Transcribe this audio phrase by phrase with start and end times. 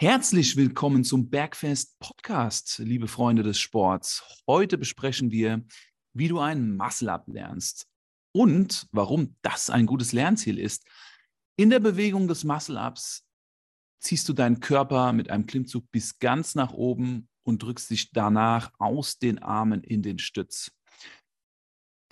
[0.00, 4.22] Herzlich willkommen zum Bergfest Podcast, liebe Freunde des Sports.
[4.46, 5.64] Heute besprechen wir,
[6.12, 7.88] wie du ein Muscle-Up lernst
[8.32, 10.86] und warum das ein gutes Lernziel ist.
[11.56, 13.26] In der Bewegung des Muscle-Ups
[13.98, 18.70] ziehst du deinen Körper mit einem Klimmzug bis ganz nach oben und drückst dich danach
[18.78, 20.70] aus den Armen in den Stütz.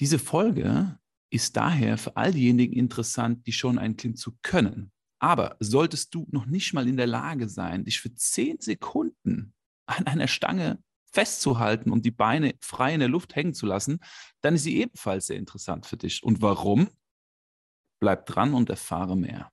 [0.00, 0.98] Diese Folge
[1.30, 4.90] ist daher für all diejenigen interessant, die schon einen Klimmzug können.
[5.18, 9.54] Aber solltest du noch nicht mal in der Lage sein, dich für zehn Sekunden
[9.86, 10.82] an einer Stange
[11.12, 14.00] festzuhalten und die Beine frei in der Luft hängen zu lassen,
[14.42, 16.22] dann ist sie ebenfalls sehr interessant für dich.
[16.22, 16.91] Und warum?
[18.00, 19.50] Bleib dran und erfahre mehr.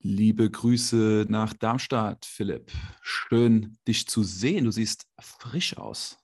[0.00, 2.70] Liebe Grüße nach Darmstadt, Philipp.
[3.00, 4.66] Schön, dich zu sehen.
[4.66, 6.18] Du siehst frisch aus.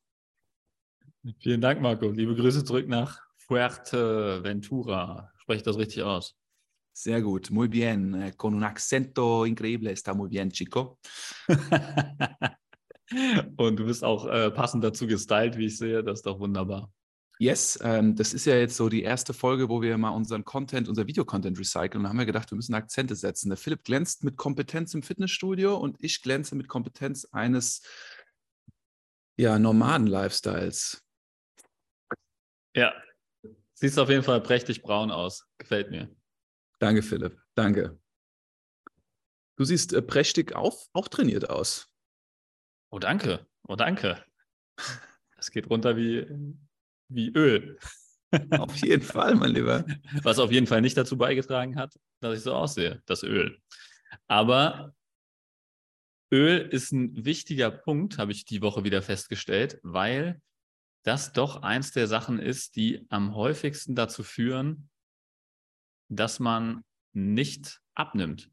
[1.39, 2.11] Vielen Dank, Marco.
[2.11, 5.33] Liebe Grüße zurück nach Fuerteventura.
[5.39, 6.37] Spreche ich das richtig aus?
[6.93, 8.15] Sehr gut, muy bien.
[8.15, 11.01] Eh, con un acento increíble, está muy bien, chico.
[13.57, 16.05] Und du bist auch äh, passend dazu gestylt, wie ich sehe.
[16.05, 16.93] Das ist doch wunderbar.
[17.41, 20.89] Yes, ähm, das ist ja jetzt so die erste Folge, wo wir mal unseren Content,
[20.89, 21.97] unser Videocontent recyceln.
[21.97, 23.49] Und da haben wir gedacht, wir müssen Akzente setzen.
[23.49, 27.83] Der Philipp glänzt mit Kompetenz im Fitnessstudio und ich glänze mit Kompetenz eines
[29.37, 31.03] ja, Nomaden-Lifestyles.
[32.77, 32.93] Ja,
[33.81, 35.49] Siehst auf jeden Fall prächtig braun aus.
[35.57, 36.15] Gefällt mir.
[36.81, 37.41] Danke, Philipp.
[37.55, 37.99] Danke.
[39.57, 41.89] Du siehst äh, prächtig auf, auch trainiert aus.
[42.91, 43.47] Oh, danke.
[43.67, 44.23] Oh, danke.
[45.37, 46.27] Das geht runter wie,
[47.09, 47.79] wie Öl.
[48.51, 49.87] Auf jeden Fall, mein Lieber.
[50.23, 53.59] Was auf jeden Fall nicht dazu beigetragen hat, dass ich so aussehe, das Öl.
[54.29, 54.95] Aber
[56.31, 60.41] Öl ist ein wichtiger Punkt, habe ich die Woche wieder festgestellt, weil
[61.03, 64.91] das doch eins der Sachen ist, die am häufigsten dazu führen,
[66.09, 68.51] dass man nicht abnimmt.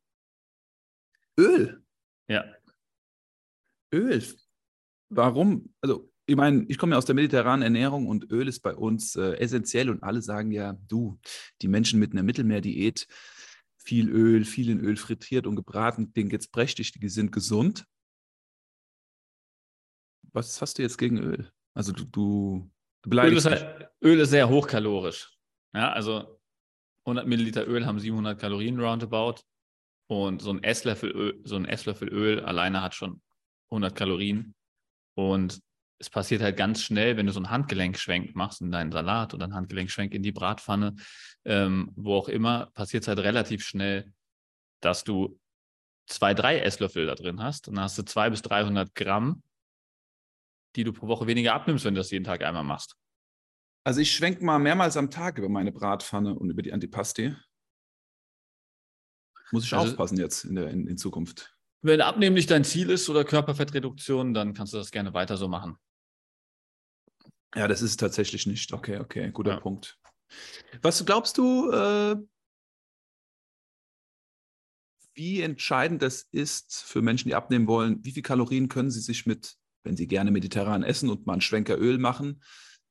[1.37, 1.83] Öl.
[2.27, 2.45] Ja.
[3.93, 4.23] Öl.
[5.09, 5.73] Warum?
[5.81, 9.15] Also, ich meine, ich komme ja aus der mediterranen Ernährung und Öl ist bei uns
[9.15, 11.19] äh, essentiell und alle sagen ja, du,
[11.61, 13.07] die Menschen mit einer Mittelmeerdiät,
[13.77, 17.85] viel Öl, viel in Öl frittiert und gebraten, denen geht's prächtig, die sind gesund.
[20.33, 21.49] Was hast du jetzt gegen Öl?
[21.77, 22.71] Also du, du,
[23.03, 25.29] du beleidigst Öl ist, halt, Öl ist sehr hochkalorisch.
[25.75, 26.39] Ja, also
[27.05, 29.41] 100 Milliliter Öl haben 700 Kalorien roundabout
[30.07, 33.21] und so ein Esslöffel Öl, so ein Esslöffel Öl alleine hat schon
[33.69, 34.55] 100 Kalorien
[35.15, 35.61] und
[35.99, 39.43] es passiert halt ganz schnell, wenn du so einen Handgelenkschwenk machst in deinen Salat oder
[39.43, 40.95] einen Handgelenkschwenk in die Bratpfanne,
[41.45, 44.11] ähm, wo auch immer, passiert es halt relativ schnell,
[44.81, 45.39] dass du
[46.07, 47.67] zwei, drei Esslöffel da drin hast.
[47.67, 49.43] Und dann hast du 200 bis 300 Gramm
[50.77, 52.95] die du pro Woche weniger abnimmst, wenn du das jeden Tag einmal machst?
[53.83, 57.35] Also ich schwenke mal mehrmals am Tag über meine Bratpfanne und über die Antipasti.
[59.51, 61.57] Muss ich also, aufpassen jetzt in, der, in, in Zukunft.
[61.81, 65.47] Wenn Abnehmen nicht dein Ziel ist oder Körperfettreduktion, dann kannst du das gerne weiter so
[65.47, 65.77] machen.
[67.55, 68.73] Ja, das ist tatsächlich nicht.
[68.73, 69.59] Okay, okay, guter ja.
[69.59, 69.97] Punkt.
[70.81, 72.17] Was glaubst du, äh,
[75.13, 78.03] wie entscheidend das ist für Menschen, die abnehmen wollen?
[78.03, 79.55] Wie viele Kalorien können sie sich mit
[79.87, 82.41] wenn Sie gerne mediterran essen und mal einen Schwenker Öl machen,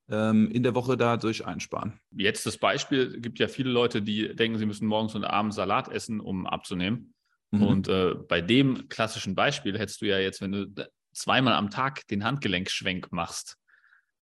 [0.09, 2.01] ähm, in der Woche dadurch einsparen.
[2.11, 5.89] Jetzt das Beispiel, gibt ja viele Leute, die denken, sie müssen morgens und abends Salat
[5.89, 7.15] essen, um abzunehmen.
[7.51, 7.63] Mhm.
[7.63, 12.07] Und äh, bei dem klassischen Beispiel hättest du ja jetzt, wenn du zweimal am Tag
[12.09, 13.57] den Handgelenkschwenk machst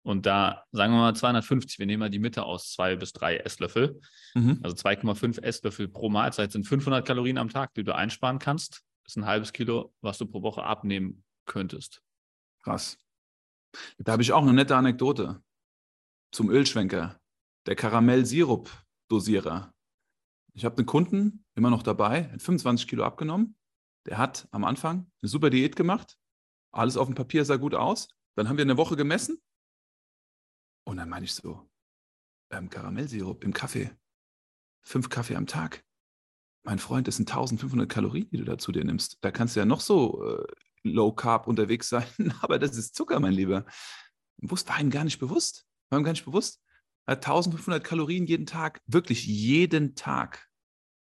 [0.03, 3.37] und da sagen wir mal 250, wir nehmen mal die Mitte aus, zwei bis drei
[3.37, 3.99] Esslöffel,
[4.33, 4.59] mhm.
[4.63, 8.81] also 2,5 Esslöffel pro Mahlzeit sind 500 Kalorien am Tag, die du einsparen kannst.
[9.03, 12.01] Das ist ein halbes Kilo, was du pro Woche abnehmen könntest.
[12.63, 12.97] Krass.
[13.97, 15.43] Da habe ich auch eine nette Anekdote
[16.31, 17.19] zum Ölschwenker.
[17.65, 19.73] Der Karamell-Sirup-Dosierer.
[20.53, 23.55] Ich habe einen Kunden immer noch dabei, hat 25 Kilo abgenommen.
[24.07, 26.17] Der hat am Anfang eine super Diät gemacht.
[26.71, 28.09] Alles auf dem Papier sah gut aus.
[28.35, 29.41] Dann haben wir eine Woche gemessen.
[30.85, 31.69] Und dann meine ich so,
[32.51, 33.91] ähm, Karamellsirup im Kaffee.
[34.81, 35.85] Fünf Kaffee am Tag.
[36.63, 39.17] Mein Freund, das sind 1500 Kalorien, die du da zu dir nimmst.
[39.21, 40.47] Da kannst du ja noch so äh,
[40.83, 42.05] Low Carb unterwegs sein,
[42.41, 43.65] aber das ist Zucker, mein Lieber.
[44.37, 45.65] war ihm gar nicht bewusst.
[45.89, 46.61] War ihm gar nicht bewusst.
[47.05, 50.47] Er hat 1500 Kalorien jeden Tag, wirklich jeden Tag,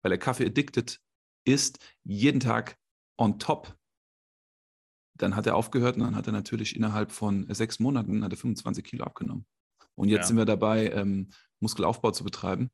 [0.01, 1.00] weil er Kaffee addicted
[1.45, 2.77] ist, jeden Tag
[3.18, 3.77] on top.
[5.18, 8.38] Dann hat er aufgehört und dann hat er natürlich innerhalb von sechs Monaten hat er
[8.38, 9.45] 25 Kilo abgenommen.
[9.95, 10.27] Und jetzt ja.
[10.27, 11.29] sind wir dabei, ähm,
[11.59, 12.71] Muskelaufbau zu betreiben.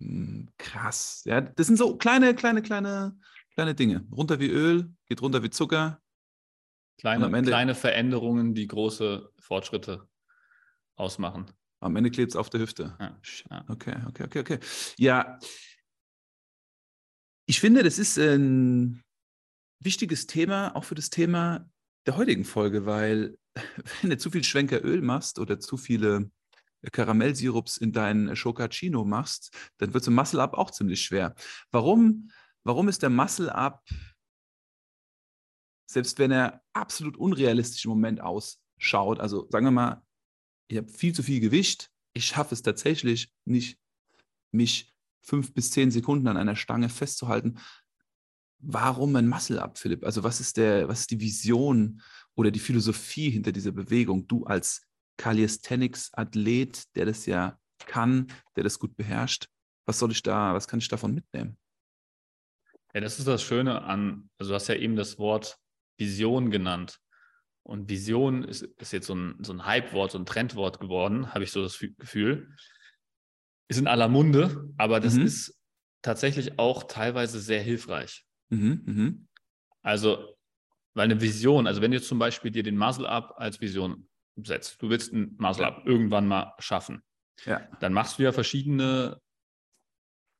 [0.00, 1.22] Hm, krass.
[1.24, 3.18] Ja, das sind so kleine, kleine, kleine,
[3.54, 4.06] kleine Dinge.
[4.12, 6.02] Runter wie Öl, geht runter wie Zucker,
[6.98, 10.08] Kleine, Ende, kleine Veränderungen, die große Fortschritte
[10.96, 11.46] ausmachen.
[11.80, 12.96] Am Ende klebt es auf der Hüfte.
[12.98, 13.20] Ja,
[13.50, 13.64] ja.
[13.68, 14.58] Okay, okay, okay, okay.
[14.96, 15.38] Ja.
[17.46, 19.04] Ich finde, das ist ein
[19.80, 21.68] wichtiges Thema, auch für das Thema
[22.06, 23.38] der heutigen Folge, weil
[24.00, 26.30] wenn du zu viel Schwenker Öl machst oder zu viele
[26.92, 31.34] Karamellsirups in dein Schokacino machst, dann wird so ein Muscle-Up auch ziemlich schwer.
[31.70, 32.30] Warum,
[32.64, 33.82] warum ist der Muscle-Up,
[35.96, 40.02] selbst wenn er absolut unrealistisch im Moment ausschaut, also sagen wir mal,
[40.68, 43.78] ich habe viel zu viel Gewicht, ich schaffe es tatsächlich nicht,
[44.50, 47.58] mich fünf bis zehn Sekunden an einer Stange festzuhalten.
[48.58, 50.04] Warum ein Muscle-Up, Philipp?
[50.04, 52.02] Also was ist, der, was ist die Vision
[52.34, 54.28] oder die Philosophie hinter dieser Bewegung?
[54.28, 59.48] Du als Calisthenics-Athlet, der das ja kann, der das gut beherrscht,
[59.86, 61.56] was soll ich da, was kann ich davon mitnehmen?
[62.92, 65.58] Ja, das ist das Schöne an, also du hast ja eben das Wort
[65.96, 67.00] Vision genannt.
[67.62, 71.42] Und Vision ist, ist jetzt so ein, so ein Hype-Wort, so ein Trendwort geworden, habe
[71.42, 72.54] ich so das Gefühl.
[73.68, 75.26] Ist in aller Munde, aber das mhm.
[75.26, 75.58] ist
[76.02, 78.24] tatsächlich auch teilweise sehr hilfreich.
[78.50, 79.28] Mhm, mhm.
[79.82, 80.36] Also,
[80.94, 84.80] weil eine Vision, also wenn du jetzt zum Beispiel dir den Muzzle-Up als Vision setzt,
[84.80, 85.86] du willst ein Muzzle-Up ja.
[85.86, 87.02] irgendwann mal schaffen,
[87.44, 87.68] ja.
[87.80, 89.20] dann machst du ja verschiedene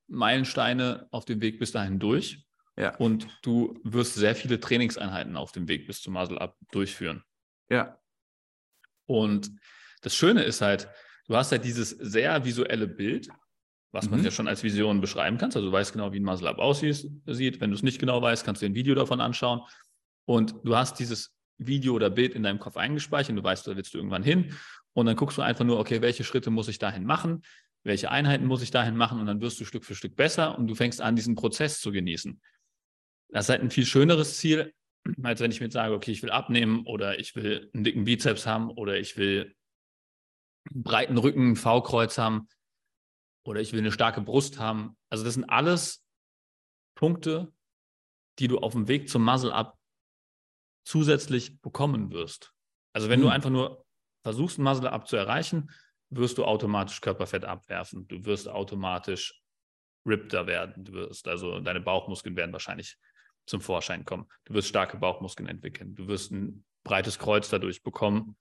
[0.08, 2.45] Meilensteine auf dem Weg bis dahin durch.
[2.78, 2.94] Ja.
[2.96, 7.24] Und du wirst sehr viele Trainingseinheiten auf dem Weg bis zum Muzzle-Up durchführen.
[7.70, 7.98] Ja.
[9.06, 9.50] Und
[10.02, 10.88] das Schöne ist halt,
[11.26, 13.28] du hast halt dieses sehr visuelle Bild,
[13.92, 14.26] was man mhm.
[14.26, 15.56] ja schon als Vision beschreiben kannst.
[15.56, 17.08] Also du weißt genau, wie ein Muzzle-Up aussieht.
[17.24, 19.62] Wenn du es nicht genau weißt, kannst du dir ein Video davon anschauen.
[20.26, 23.76] Und du hast dieses Video oder Bild in deinem Kopf eingespeichert und du weißt, da
[23.76, 24.54] willst du irgendwann hin.
[24.92, 27.42] Und dann guckst du einfach nur, okay, welche Schritte muss ich dahin machen?
[27.84, 29.20] Welche Einheiten muss ich dahin machen?
[29.20, 31.92] Und dann wirst du Stück für Stück besser und du fängst an, diesen Prozess zu
[31.92, 32.40] genießen.
[33.28, 34.74] Das ist halt ein viel schöneres Ziel,
[35.22, 38.46] als wenn ich mir sage, okay, ich will abnehmen oder ich will einen dicken Bizeps
[38.46, 39.54] haben oder ich will
[40.70, 42.48] einen breiten Rücken, ein V-Kreuz haben
[43.44, 44.96] oder ich will eine starke Brust haben.
[45.10, 46.04] Also das sind alles
[46.94, 47.52] Punkte,
[48.38, 49.78] die du auf dem Weg zum Muscle-Up
[50.84, 52.52] zusätzlich bekommen wirst.
[52.92, 53.24] Also wenn mhm.
[53.24, 53.86] du einfach nur
[54.22, 55.70] versuchst, ein Muscle-Up zu erreichen,
[56.10, 58.06] wirst du automatisch Körperfett abwerfen.
[58.08, 59.42] Du wirst automatisch
[60.06, 60.84] rippter werden.
[60.84, 62.96] Du wirst also deine Bauchmuskeln werden wahrscheinlich
[63.46, 64.26] zum Vorschein kommen.
[64.44, 65.94] Du wirst starke Bauchmuskeln entwickeln.
[65.94, 68.36] Du wirst ein breites Kreuz dadurch bekommen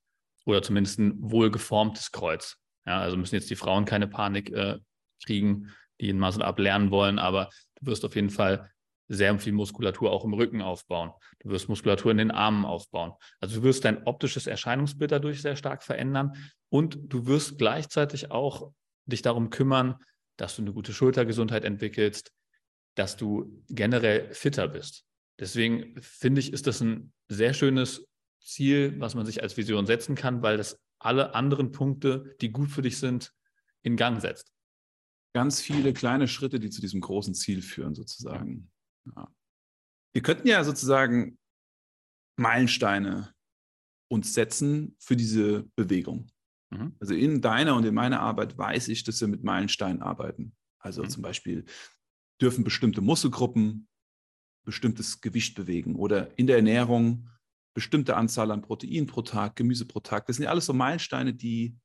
[0.45, 2.57] oder zumindest ein wohlgeformtes Kreuz.
[2.85, 4.77] Ja, also müssen jetzt die Frauen keine Panik äh,
[5.23, 7.49] kriegen, die ein Muscle-Up lernen wollen, aber
[7.79, 8.69] du wirst auf jeden Fall
[9.07, 11.11] sehr viel Muskulatur auch im Rücken aufbauen.
[11.39, 13.13] Du wirst Muskulatur in den Armen aufbauen.
[13.39, 16.33] Also du wirst dein optisches Erscheinungsbild dadurch sehr stark verändern
[16.69, 18.71] und du wirst gleichzeitig auch
[19.05, 19.95] dich darum kümmern,
[20.37, 22.31] dass du eine gute Schultergesundheit entwickelst,
[22.95, 25.05] dass du generell fitter bist.
[25.39, 28.07] Deswegen finde ich, ist das ein sehr schönes
[28.41, 32.71] Ziel, was man sich als Vision setzen kann, weil das alle anderen Punkte, die gut
[32.71, 33.33] für dich sind,
[33.83, 34.51] in Gang setzt.
[35.33, 38.71] Ganz viele kleine Schritte, die zu diesem großen Ziel führen, sozusagen.
[39.15, 39.27] Ja.
[40.13, 41.37] Wir könnten ja sozusagen
[42.37, 43.33] Meilensteine
[44.07, 46.27] uns setzen für diese Bewegung.
[46.69, 46.95] Mhm.
[46.99, 50.55] Also in deiner und in meiner Arbeit weiß ich, dass wir mit Meilensteinen arbeiten.
[50.79, 51.09] Also mhm.
[51.09, 51.65] zum Beispiel
[52.41, 53.87] dürfen bestimmte Muskelgruppen
[54.65, 57.29] bestimmtes Gewicht bewegen oder in der Ernährung
[57.73, 60.25] bestimmte Anzahl an Protein pro Tag, Gemüse pro Tag.
[60.25, 61.77] Das sind ja alles so Meilensteine, die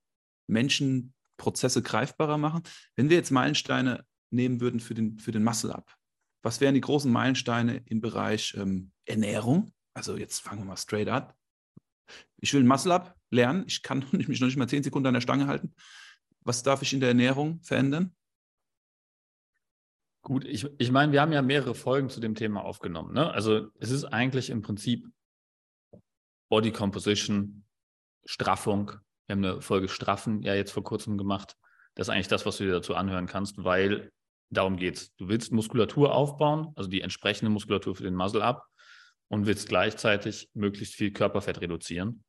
[0.47, 2.63] Menschen Prozesse greifbarer machen.
[2.97, 5.95] Wenn wir jetzt Meilensteine nehmen würden für den, für den Muscle-Up,
[6.43, 9.73] was wären die großen Meilensteine im Bereich ähm, Ernährung?
[9.95, 11.37] Also jetzt fangen wir mal straight up.
[12.39, 13.65] Ich will Muscle-Up lernen.
[13.67, 15.75] Ich kann mich noch nicht mal zehn Sekunden an der Stange halten.
[16.43, 18.15] Was darf ich in der Ernährung verändern?
[20.23, 23.15] Gut, ich, ich meine, wir haben ja mehrere Folgen zu dem Thema aufgenommen.
[23.15, 23.31] Ne?
[23.33, 25.09] Also es ist eigentlich im Prinzip
[26.51, 27.65] Body Composition,
[28.25, 28.93] Straffung.
[29.27, 31.57] Wir haben eine Folge Straffen ja jetzt vor kurzem gemacht.
[31.95, 34.13] Das ist eigentlich das, was du dir dazu anhören kannst, weil
[34.51, 35.15] darum geht es.
[35.17, 38.67] Du willst Muskulatur aufbauen, also die entsprechende Muskulatur für den Muscle-Up
[39.29, 42.25] und willst gleichzeitig möglichst viel Körperfett reduzieren.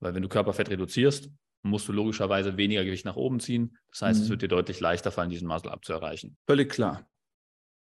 [0.00, 1.30] Weil wenn du Körperfett reduzierst,
[1.62, 3.76] musst du logischerweise weniger Gewicht nach oben ziehen.
[3.90, 4.24] Das heißt, mhm.
[4.24, 6.36] es wird dir deutlich leichter fallen, diesen Muscle-Up zu erreichen.
[6.46, 7.08] Völlig klar.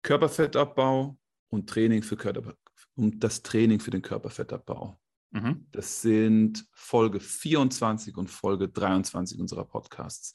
[0.03, 1.17] Körperfettabbau
[1.49, 2.55] und Training für Körper
[2.95, 4.99] und das Training für den Körperfettabbau.
[5.31, 5.67] Mhm.
[5.71, 10.35] Das sind Folge 24 und Folge 23 unserer Podcasts.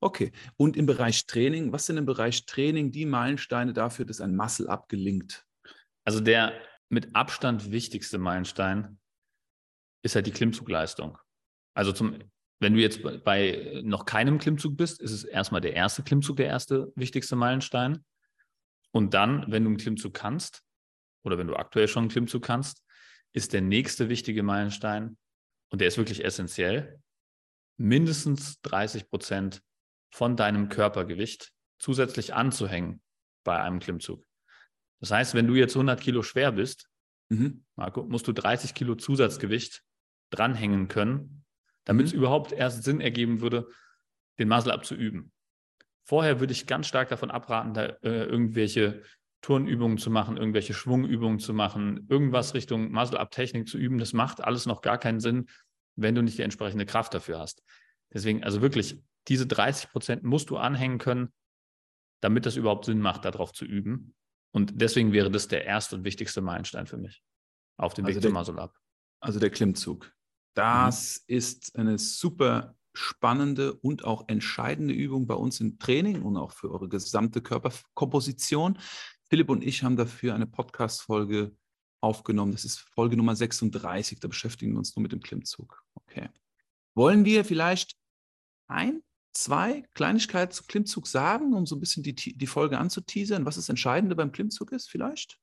[0.00, 4.36] Okay, und im Bereich Training, was sind im Bereich Training die Meilensteine dafür, dass ein
[4.36, 5.44] Muscle-Up gelingt?
[6.04, 6.52] Also der
[6.88, 8.98] mit Abstand wichtigste Meilenstein
[10.02, 11.18] ist halt die Klimmzugleistung.
[11.74, 12.18] Also zum,
[12.60, 16.46] wenn du jetzt bei noch keinem Klimmzug bist, ist es erstmal der erste Klimmzug der
[16.46, 18.04] erste wichtigste Meilenstein.
[18.92, 20.62] Und dann, wenn du einen Klimmzug kannst,
[21.24, 22.84] oder wenn du aktuell schon einen Klimmzug kannst,
[23.32, 25.18] ist der nächste wichtige Meilenstein,
[25.70, 27.00] und der ist wirklich essentiell,
[27.76, 29.62] mindestens 30 Prozent
[30.10, 33.02] von deinem Körpergewicht zusätzlich anzuhängen
[33.44, 34.26] bei einem Klimmzug.
[35.00, 36.88] Das heißt, wenn du jetzt 100 Kilo schwer bist,
[37.30, 37.64] Mhm.
[37.76, 39.84] Marco, musst du 30 Kilo Zusatzgewicht
[40.30, 41.44] dranhängen können,
[41.84, 42.20] damit es Mhm.
[42.20, 43.68] überhaupt erst Sinn ergeben würde,
[44.38, 45.30] den Muscle-Up zu üben.
[46.08, 49.02] Vorher würde ich ganz stark davon abraten, da äh, irgendwelche
[49.42, 53.98] Turnübungen zu machen, irgendwelche Schwungübungen zu machen, irgendwas Richtung Muscle-Up-Technik zu üben.
[53.98, 55.50] Das macht alles noch gar keinen Sinn,
[55.96, 57.62] wenn du nicht die entsprechende Kraft dafür hast.
[58.10, 61.30] Deswegen, also wirklich, diese 30 Prozent musst du anhängen können,
[62.22, 64.14] damit das überhaupt Sinn macht, darauf zu üben.
[64.54, 67.22] Und deswegen wäre das der erste und wichtigste Meilenstein für mich
[67.76, 68.74] auf dem Also Weg der- zum Muscle-Up.
[69.20, 70.10] Also der Klimmzug.
[70.54, 76.52] Das ist eine super spannende und auch entscheidende Übung bei uns im Training und auch
[76.52, 78.78] für eure gesamte Körperkomposition.
[79.28, 81.54] Philipp und ich haben dafür eine Podcast-Folge
[82.00, 82.52] aufgenommen.
[82.52, 84.20] Das ist Folge Nummer 36.
[84.20, 85.82] Da beschäftigen wir uns nur mit dem Klimmzug.
[85.94, 86.28] Okay.
[86.94, 87.96] Wollen wir vielleicht
[88.68, 89.02] ein,
[89.32, 93.68] zwei Kleinigkeiten zum Klimmzug sagen, um so ein bisschen die, die Folge anzuteasern, was das
[93.68, 95.38] Entscheidende beim Klimmzug ist, vielleicht?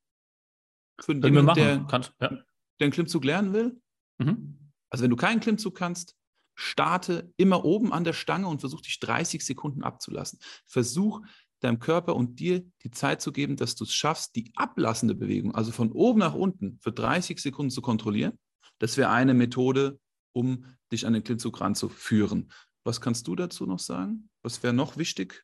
[0.99, 1.55] Für machen.
[1.55, 2.29] der, Kannst, ja.
[2.29, 2.43] der
[2.79, 3.81] einen Klimmzug lernen will?
[4.17, 4.71] Mhm.
[4.89, 6.14] Also wenn du keinen Klimmzug kannst,
[6.55, 10.39] starte immer oben an der Stange und versuch dich 30 Sekunden abzulassen.
[10.65, 11.21] Versuch
[11.59, 15.55] deinem Körper und dir die Zeit zu geben, dass du es schaffst, die ablassende Bewegung,
[15.55, 18.37] also von oben nach unten, für 30 Sekunden zu kontrollieren.
[18.79, 19.99] Das wäre eine Methode,
[20.33, 22.51] um dich an den Klimmzug ranzuführen.
[22.83, 24.29] Was kannst du dazu noch sagen?
[24.43, 25.43] Was wäre noch wichtig?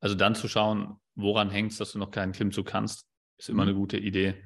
[0.00, 3.06] Also dann zu schauen, woran hängt es, dass du noch keinen Klimmzug kannst,
[3.38, 3.70] ist immer Mhm.
[3.70, 4.42] eine gute Idee.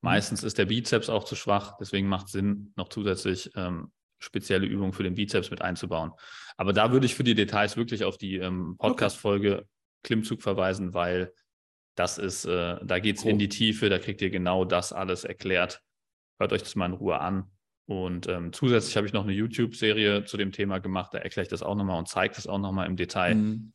[0.00, 4.66] Meistens ist der Bizeps auch zu schwach, deswegen macht es Sinn, noch zusätzlich ähm, spezielle
[4.66, 6.12] Übungen für den Bizeps mit einzubauen.
[6.56, 9.66] Aber da würde ich für die Details wirklich auf die ähm, Podcast-Folge
[10.02, 11.32] Klimmzug verweisen, weil
[11.96, 13.38] das ist, äh, da geht es in Cool.
[13.38, 15.82] die Tiefe, da kriegt ihr genau das alles erklärt.
[16.38, 17.50] Hört euch das mal in Ruhe an.
[17.86, 21.48] Und ähm, zusätzlich habe ich noch eine YouTube-Serie zu dem Thema gemacht, da erkläre ich
[21.48, 23.36] das auch nochmal und zeige das auch nochmal im Detail.
[23.36, 23.72] Mhm.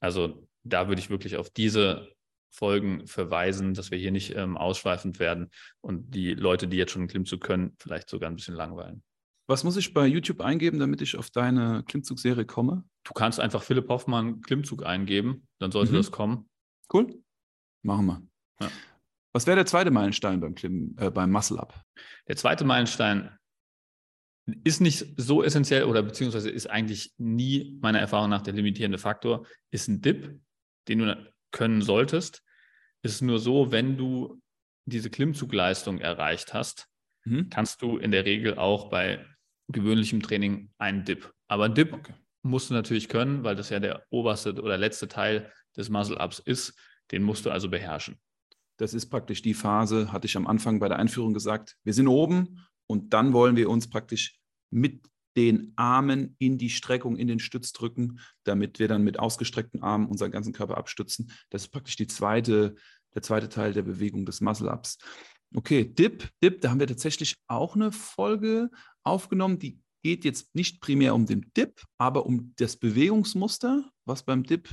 [0.00, 2.12] Also da würde ich wirklich auf diese
[2.50, 7.02] Folgen verweisen, dass wir hier nicht ähm, ausschweifend werden und die Leute, die jetzt schon
[7.02, 9.02] einen Klimmzug können, vielleicht sogar ein bisschen langweilen.
[9.50, 12.84] Was muss ich bei YouTube eingeben, damit ich auf deine Klimmzugserie komme?
[13.02, 15.96] Du kannst einfach Philipp Hoffmann Klimmzug eingeben, dann sollte Mhm.
[15.96, 16.48] das kommen.
[16.92, 17.20] Cool.
[17.82, 18.22] Machen wir.
[18.60, 18.70] Ja.
[19.32, 21.82] Was wäre der zweite Meilenstein beim, Klimm, äh, beim Muscle-Up?
[22.28, 23.36] Der zweite Meilenstein
[24.62, 29.46] ist nicht so essentiell oder beziehungsweise ist eigentlich nie meiner Erfahrung nach der limitierende Faktor,
[29.72, 30.40] ist ein Dip,
[30.86, 32.44] den du können solltest.
[33.02, 34.40] Ist nur so, wenn du
[34.86, 36.86] diese Klimmzugleistung erreicht hast,
[37.24, 37.50] Mhm.
[37.50, 39.26] kannst du in der Regel auch bei
[39.72, 41.32] gewöhnlichem Training einen Dip.
[41.48, 42.14] Aber einen Dip Okay.
[42.42, 46.74] musst du natürlich können, weil das ja der oberste oder letzte Teil des Muscle-Ups ist.
[47.10, 48.18] Den musst du also beherrschen.
[48.76, 51.76] Das ist praktisch die Phase, hatte ich am Anfang bei der Einführung gesagt.
[51.84, 54.38] Wir sind oben und dann wollen wir uns praktisch
[54.70, 55.02] mit
[55.36, 60.06] den Armen in die Streckung, in den Stütz drücken, damit wir dann mit ausgestreckten Armen
[60.06, 61.30] unseren ganzen Körper abstützen.
[61.50, 62.74] Das ist praktisch die zweite,
[63.14, 64.98] der zweite Teil der Bewegung des Muscle-Ups.
[65.54, 68.70] Okay, Dip, Dip, da haben wir tatsächlich auch eine Folge
[69.02, 74.44] aufgenommen, die geht jetzt nicht primär um den Dip, aber um das Bewegungsmuster, was beim
[74.44, 74.68] Dip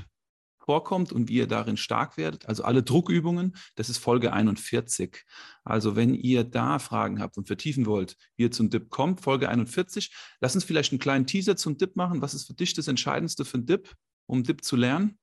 [0.68, 2.48] vorkommt und wie ihr darin stark werdet.
[2.48, 5.24] Also alle Druckübungen, das ist Folge 41.
[5.64, 9.50] Also wenn ihr da Fragen habt und vertiefen wollt, wie ihr zum Dip kommt, Folge
[9.50, 10.14] 41.
[10.42, 12.22] Lass uns vielleicht einen kleinen Teaser zum Dip machen.
[12.22, 13.96] Was ist für dich das Entscheidendste für einen Dip,
[14.28, 15.18] um Dip zu lernen?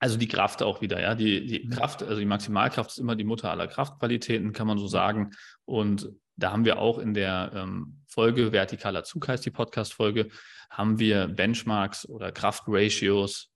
[0.00, 1.14] Also die Kraft auch wieder, ja.
[1.14, 1.70] Die, die Mhm.
[1.70, 5.30] Kraft, also die Maximalkraft ist immer die Mutter aller Kraftqualitäten, kann man so sagen.
[5.64, 10.28] Und da haben wir auch in der ähm, Folge Vertikaler Zug heißt die Podcast-Folge,
[10.70, 13.50] haben wir Benchmarks oder Kraftratios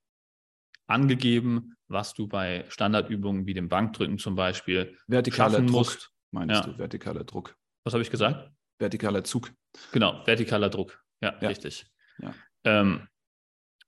[0.87, 6.11] angegeben, was du bei Standardübungen wie dem Bankdrücken zum Beispiel Vertikaler Druck, musst.
[6.31, 6.61] meinst Ja.
[6.61, 6.73] du?
[6.75, 7.55] Vertikaler Druck.
[7.85, 8.51] Was habe ich gesagt?
[8.79, 9.51] Vertikaler Zug.
[9.93, 11.01] Genau, vertikaler Druck.
[11.21, 11.47] Ja, Ja.
[11.47, 11.85] richtig.
[12.19, 12.33] Ja.
[12.65, 13.07] Ähm,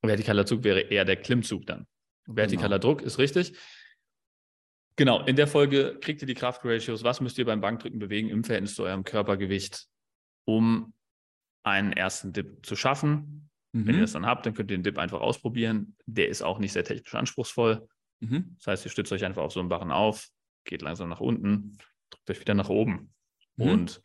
[0.05, 1.85] vertikaler Zug wäre eher der Klimmzug dann.
[2.27, 3.57] Vertikaler Druck ist richtig.
[4.97, 7.03] Genau, in der Folge kriegt ihr die Kraftratios.
[7.03, 9.87] Was müsst ihr beim Bankdrücken bewegen im Verhältnis zu eurem Körpergewicht,
[10.45, 10.93] um
[11.63, 13.49] einen ersten Dip zu schaffen?
[13.73, 14.01] Wenn ihr Mhm.
[14.01, 15.97] das dann habt, dann könnt ihr den Dip einfach ausprobieren.
[16.05, 17.85] Der ist auch nicht sehr technisch anspruchsvoll.
[18.21, 18.55] Mhm.
[18.57, 20.29] Das heißt, ihr stützt euch einfach auf so einen Barren auf,
[20.63, 21.77] geht langsam nach unten,
[22.09, 23.13] drückt euch wieder nach oben.
[23.57, 23.65] Mhm.
[23.67, 24.01] Und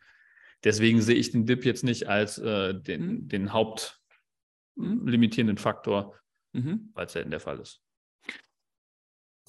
[0.65, 3.27] deswegen sehe ich den Dip jetzt nicht als äh, den, Mhm.
[3.29, 3.53] den Mhm.
[3.53, 6.19] hauptlimitierenden Faktor,
[6.51, 6.89] Mhm.
[6.93, 7.81] weil es selten der Fall ist.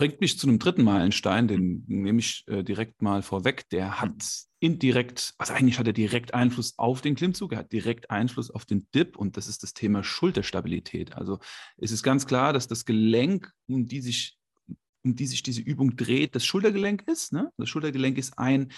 [0.03, 3.69] Bringt mich zu einem dritten Meilenstein, den nehme ich äh, direkt mal vorweg.
[3.69, 4.13] Der hat
[4.59, 8.65] indirekt, also eigentlich hat er direkt Einfluss auf den Klimmzug, er hat direkt Einfluss auf
[8.65, 11.15] den Dip und das ist das Thema Schulterstabilität.
[11.15, 11.39] Also
[11.77, 14.37] es ist ganz klar, dass das Gelenk, um die sich,
[15.05, 17.33] um die sich diese Übung dreht, das Schultergelenk ist.
[17.33, 17.53] Ne?
[17.57, 18.73] Das Schultergelenk ist ein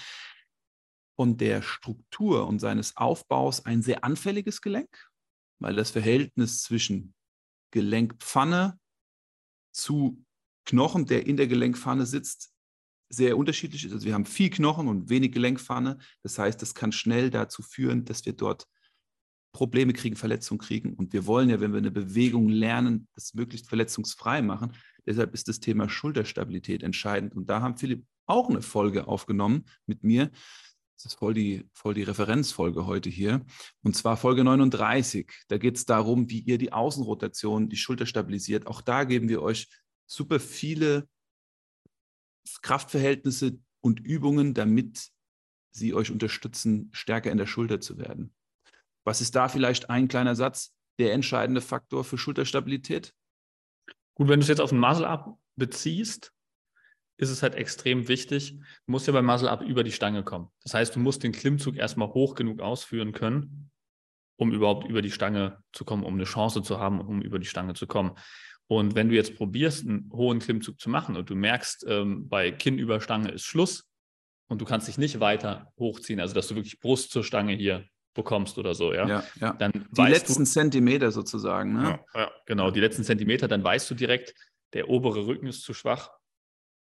[1.16, 5.08] von der Struktur und seines Aufbaus ein sehr anfälliges Gelenk,
[5.58, 7.14] weil das Verhältnis zwischen
[7.70, 8.78] Gelenkpfanne
[9.72, 10.23] zu
[10.64, 12.50] Knochen, der in der Gelenkpfanne sitzt,
[13.08, 13.92] sehr unterschiedlich ist.
[13.92, 15.98] Also wir haben viel Knochen und wenig Gelenkpfanne.
[16.22, 18.66] Das heißt, das kann schnell dazu führen, dass wir dort
[19.52, 20.94] Probleme kriegen, Verletzungen kriegen.
[20.94, 24.72] Und wir wollen ja, wenn wir eine Bewegung lernen, das möglichst verletzungsfrei machen.
[25.06, 27.34] Deshalb ist das Thema Schulterstabilität entscheidend.
[27.34, 30.30] Und da haben Philipp auch eine Folge aufgenommen mit mir.
[30.96, 33.44] Das ist voll die, voll die Referenzfolge heute hier.
[33.82, 35.30] Und zwar Folge 39.
[35.48, 38.66] Da geht es darum, wie ihr die Außenrotation, die Schulter stabilisiert.
[38.66, 39.68] Auch da geben wir euch
[40.06, 41.08] super viele
[42.62, 45.10] Kraftverhältnisse und Übungen, damit
[45.70, 48.34] sie euch unterstützen, stärker in der Schulter zu werden.
[49.04, 53.14] Was ist da vielleicht ein kleiner Satz, der entscheidende Faktor für Schulterstabilität?
[54.14, 56.32] Gut, wenn du es jetzt auf den Muscle-Up beziehst,
[57.16, 58.58] ist es halt extrem wichtig.
[58.86, 60.48] Du musst ja beim Muscle-Up über die Stange kommen.
[60.62, 63.70] Das heißt, du musst den Klimmzug erstmal hoch genug ausführen können,
[64.36, 67.46] um überhaupt über die Stange zu kommen, um eine Chance zu haben, um über die
[67.46, 68.16] Stange zu kommen.
[68.66, 72.50] Und wenn du jetzt probierst, einen hohen Klimmzug zu machen und du merkst, ähm, bei
[72.50, 73.86] Kinn über Stange ist Schluss
[74.48, 77.84] und du kannst dich nicht weiter hochziehen, also dass du wirklich Brust zur Stange hier
[78.14, 79.06] bekommst oder so, ja.
[79.06, 79.52] ja, ja.
[79.54, 82.00] Dann die letzten du, Zentimeter sozusagen, ne?
[82.14, 84.34] Ja, ja, genau, die letzten Zentimeter, dann weißt du direkt,
[84.72, 86.10] der obere Rücken ist zu schwach,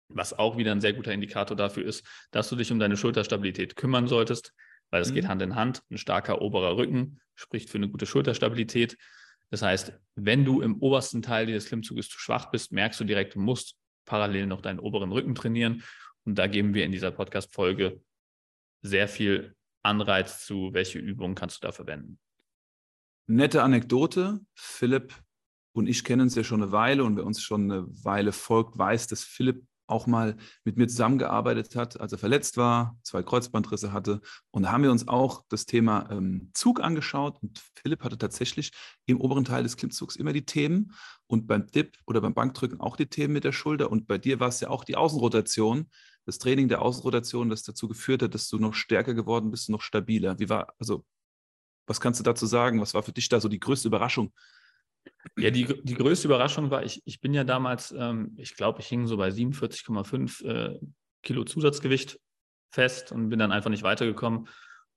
[0.08, 3.74] was auch wieder ein sehr guter Indikator dafür ist, dass du dich um deine Schulterstabilität
[3.74, 4.52] kümmern solltest,
[4.90, 5.14] weil es mhm.
[5.14, 5.82] geht Hand in Hand.
[5.90, 8.96] Ein starker oberer Rücken spricht für eine gute Schulterstabilität.
[9.50, 13.34] Das heißt, wenn du im obersten Teil dieses Klimmzuges zu schwach bist, merkst du direkt,
[13.34, 15.82] du musst parallel noch deinen oberen Rücken trainieren.
[16.24, 18.00] Und da geben wir in dieser Podcast-Folge
[18.82, 22.18] sehr viel Anreiz zu, welche Übungen kannst du da verwenden.
[23.26, 24.40] Nette Anekdote.
[24.54, 25.14] Philipp
[25.74, 28.78] und ich kennen uns ja schon eine Weile und wer uns schon eine Weile folgt,
[28.78, 33.92] weiß, dass Philipp auch mal mit mir zusammengearbeitet hat, als er verletzt war, zwei Kreuzbandrisse
[33.92, 34.20] hatte.
[34.50, 37.38] Und da haben wir uns auch das Thema ähm, Zug angeschaut.
[37.42, 38.72] Und Philipp hatte tatsächlich
[39.06, 40.92] im oberen Teil des Klimmzugs immer die Themen
[41.26, 43.90] und beim Dip oder beim Bankdrücken auch die Themen mit der Schulter.
[43.90, 45.90] Und bei dir war es ja auch die Außenrotation,
[46.24, 49.82] das Training der Außenrotation, das dazu geführt hat, dass du noch stärker geworden bist, noch
[49.82, 50.38] stabiler.
[50.38, 51.04] Wie war, also,
[51.86, 52.80] was kannst du dazu sagen?
[52.80, 54.32] Was war für dich da so die größte Überraschung?
[55.36, 58.86] Ja, die, die größte Überraschung war, ich, ich bin ja damals, ähm, ich glaube, ich
[58.86, 60.80] hing so bei 47,5 äh,
[61.22, 62.20] Kilo Zusatzgewicht
[62.70, 64.48] fest und bin dann einfach nicht weitergekommen.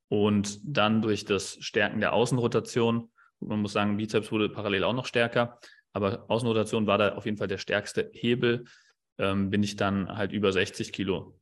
[0.09, 5.05] Und dann durch das Stärken der Außenrotation, man muss sagen, Bizeps wurde parallel auch noch
[5.05, 5.59] stärker,
[5.93, 8.65] aber Außenrotation war da auf jeden Fall der stärkste Hebel,
[9.17, 11.39] ähm, bin ich dann halt über 60 Kilo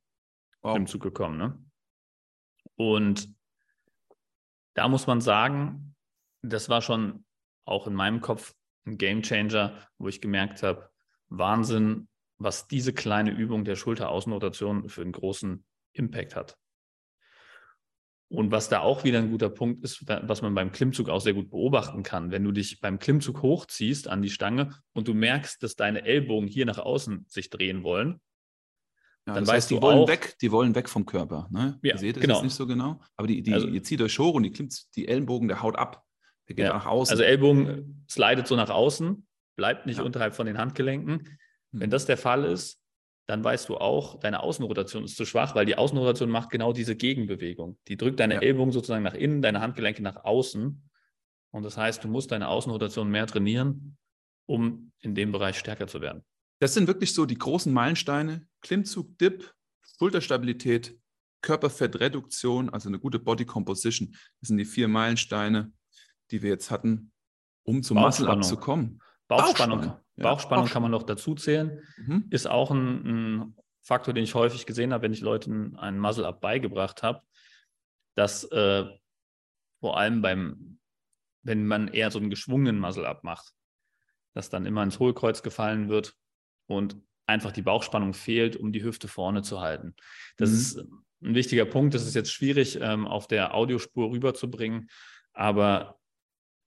[0.61, 0.77] wow.
[0.77, 1.37] im Zug gekommen.
[1.37, 1.63] Ne?
[2.75, 3.29] Und
[4.73, 5.95] da muss man sagen,
[6.41, 7.25] das war schon
[7.65, 8.53] auch in meinem Kopf
[8.85, 10.89] ein Game Changer, wo ich gemerkt habe,
[11.29, 16.57] Wahnsinn, was diese kleine Übung der Schulteraußenrotation für einen großen Impact hat.
[18.27, 21.33] Und was da auch wieder ein guter Punkt ist, was man beim Klimmzug auch sehr
[21.33, 25.61] gut beobachten kann, wenn du dich beim Klimmzug hochziehst an die Stange und du merkst,
[25.61, 28.19] dass deine Ellbogen hier nach außen sich drehen wollen,
[29.27, 31.47] ja, dann weißt heißt, du die wollen auch, weg, die wollen weg vom Körper.
[31.51, 31.79] Ne?
[31.81, 32.43] Ja, ihr seht es genau.
[32.43, 35.07] nicht so genau, aber die, die, also, ihr zieht euch hoch und die, klimmt, die
[35.07, 36.03] Ellenbogen, der haut ab.
[36.47, 36.73] Der geht ja.
[36.73, 37.11] nach außen.
[37.11, 40.03] Also Ellbogen slidet so nach außen, bleibt nicht ja.
[40.03, 41.19] unterhalb von den Handgelenken.
[41.19, 41.27] Hm.
[41.71, 42.79] Wenn das der Fall ist,
[43.27, 46.95] dann weißt du auch, deine Außenrotation ist zu schwach, weil die Außenrotation macht genau diese
[46.95, 47.79] Gegenbewegung.
[47.87, 48.41] Die drückt deine ja.
[48.41, 50.89] Ellbogen sozusagen nach innen, deine Handgelenke nach außen.
[51.51, 53.97] Und das heißt, du musst deine Außenrotation mehr trainieren,
[54.45, 56.23] um in dem Bereich stärker zu werden.
[56.59, 58.47] Das sind wirklich so die großen Meilensteine.
[58.61, 59.53] Klimmzug, Dip,
[59.97, 60.95] Schulterstabilität,
[61.41, 64.15] Körperfettreduktion, also eine gute Body Composition.
[64.39, 65.71] Das sind die vier Meilensteine,
[66.31, 67.11] die wir jetzt hatten,
[67.63, 69.01] um zum Muscle-Up zu kommen.
[69.27, 70.23] Bauchspannung, Bauchspannung, ja.
[70.23, 71.81] Bauchspannung kann man noch dazu zählen.
[71.97, 72.25] Mhm.
[72.29, 76.41] Ist auch ein, ein, Faktor, den ich häufig gesehen habe, wenn ich Leuten einen Muscle-Up
[76.41, 77.21] beigebracht habe,
[78.15, 78.85] dass äh,
[79.79, 80.79] vor allem beim,
[81.43, 83.53] wenn man eher so einen geschwungenen Muscle-Up macht,
[84.33, 86.15] dass dann immer ins Hohlkreuz gefallen wird
[86.65, 89.95] und einfach die Bauchspannung fehlt, um die Hüfte vorne zu halten.
[90.37, 90.55] Das mhm.
[90.55, 90.77] ist
[91.21, 91.93] ein wichtiger Punkt.
[91.93, 94.89] Das ist jetzt schwierig ähm, auf der Audiospur rüberzubringen,
[95.33, 95.99] aber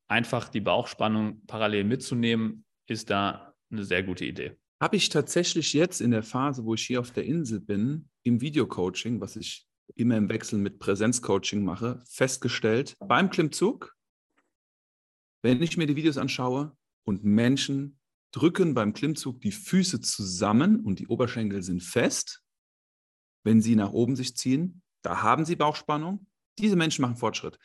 [0.09, 4.57] einfach die Bauchspannung parallel mitzunehmen, ist da eine sehr gute Idee.
[4.81, 8.41] Habe ich tatsächlich jetzt in der Phase, wo ich hier auf der Insel bin, im
[8.41, 13.97] Videocoaching, was ich immer im Wechsel mit Präsenzcoaching mache, festgestellt, beim Klimmzug,
[15.43, 17.99] wenn ich mir die Videos anschaue und Menschen
[18.33, 22.43] drücken beim Klimmzug die Füße zusammen und die Oberschenkel sind fest,
[23.45, 26.27] wenn sie nach oben sich ziehen, da haben sie Bauchspannung.
[26.59, 27.59] Diese Menschen machen Fortschritt.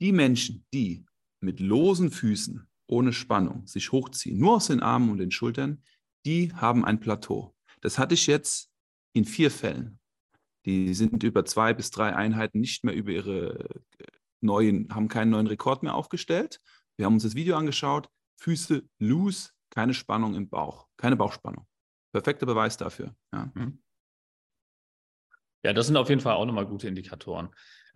[0.00, 1.04] Die Menschen, die
[1.40, 5.82] mit losen Füßen, ohne Spannung, sich hochziehen, nur aus den Armen und den Schultern,
[6.24, 7.54] die haben ein Plateau.
[7.80, 8.70] Das hatte ich jetzt
[9.12, 9.98] in vier Fällen.
[10.64, 14.04] Die sind über zwei bis drei Einheiten nicht mehr über ihre äh,
[14.40, 16.60] neuen, haben keinen neuen Rekord mehr aufgestellt.
[16.96, 18.08] Wir haben uns das Video angeschaut.
[18.40, 21.66] Füße loose, keine Spannung im Bauch, keine Bauchspannung.
[22.12, 23.14] Perfekter Beweis dafür.
[23.32, 23.50] Ja.
[23.54, 23.82] Mhm.
[25.64, 27.48] Ja, das sind auf jeden Fall auch nochmal gute Indikatoren.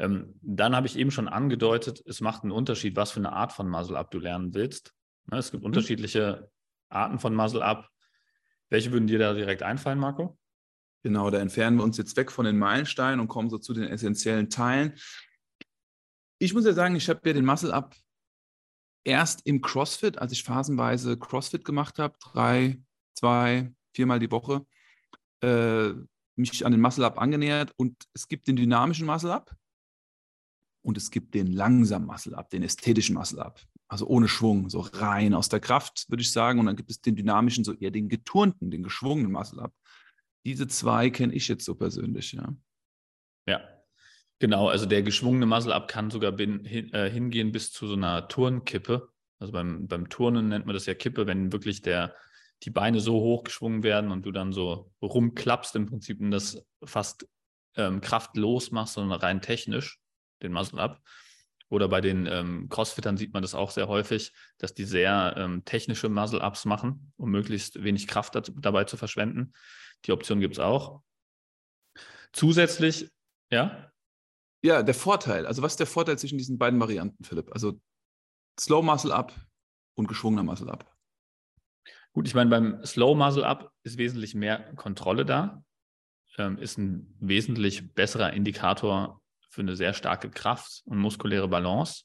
[0.02, 3.52] Ähm, dann habe ich eben schon angedeutet, es macht einen Unterschied, was für eine Art
[3.52, 4.92] von Muscle-Up du lernen willst.
[5.30, 5.68] Ne, es gibt mhm.
[5.68, 6.50] unterschiedliche
[6.88, 7.88] Arten von Muscle-Up.
[8.68, 10.36] Welche würden dir da direkt einfallen, Marco?
[11.04, 13.84] Genau, da entfernen wir uns jetzt weg von den Meilensteinen und kommen so zu den
[13.84, 14.94] essentiellen Teilen.
[16.40, 17.94] Ich muss ja sagen, ich habe ja den Muscle-Up
[19.04, 22.82] erst im CrossFit, als ich phasenweise CrossFit gemacht habe, drei,
[23.14, 24.66] zwei, viermal die Woche,
[25.42, 25.90] äh,
[26.34, 27.72] mich an den Muscle-Up angenähert.
[27.76, 29.54] Und es gibt den dynamischen Muscle-Up
[30.82, 33.60] und es gibt den langsamen Muscle-Up, den ästhetischen Muscle-Up.
[33.88, 36.58] Also ohne Schwung, so rein aus der Kraft, würde ich sagen.
[36.58, 39.72] Und dann gibt es den dynamischen, so eher den geturnten, den geschwungenen Muscle-Up.
[40.44, 42.54] Diese zwei kenne ich jetzt so persönlich, ja.
[43.46, 43.60] Ja,
[44.38, 44.68] genau.
[44.68, 49.08] Also der geschwungene Muscle-Up kann sogar bin, hin, äh, hingehen bis zu so einer Turnkippe.
[49.38, 52.14] Also beim, beim Turnen nennt man das ja Kippe, wenn wirklich der,
[52.62, 56.64] die Beine so hoch geschwungen werden und du dann so rumklappst im Prinzip und das
[56.84, 57.28] fast
[57.76, 60.01] ähm, kraftlos machst, sondern rein technisch,
[60.42, 61.00] den Muscle-Up.
[61.68, 65.64] Oder bei den ähm, Crossfittern sieht man das auch sehr häufig, dass die sehr ähm,
[65.64, 69.54] technische Muscle-Ups machen, um möglichst wenig Kraft dabei zu verschwenden.
[70.04, 71.00] Die Option gibt es auch.
[72.32, 73.10] Zusätzlich,
[73.50, 73.90] ja?
[74.62, 75.46] Ja, der Vorteil.
[75.46, 77.50] Also, was ist der Vorteil zwischen diesen beiden Varianten, Philipp?
[77.52, 77.80] Also,
[78.60, 79.34] Slow Muscle Up
[79.94, 80.94] und geschwungener Muscle Up.
[82.12, 85.64] Gut, ich meine, beim Slow Muscle Up ist wesentlich mehr Kontrolle da,
[86.36, 89.21] ähm, ist ein wesentlich besserer Indikator
[89.52, 92.04] für eine sehr starke Kraft und muskuläre Balance.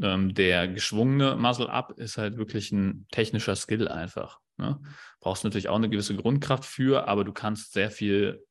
[0.00, 4.38] Ähm, der geschwungene Muscle Up ist halt wirklich ein technischer Skill einfach.
[4.58, 4.80] Ne?
[5.20, 8.44] Brauchst natürlich auch eine gewisse Grundkraft für, aber du kannst sehr viel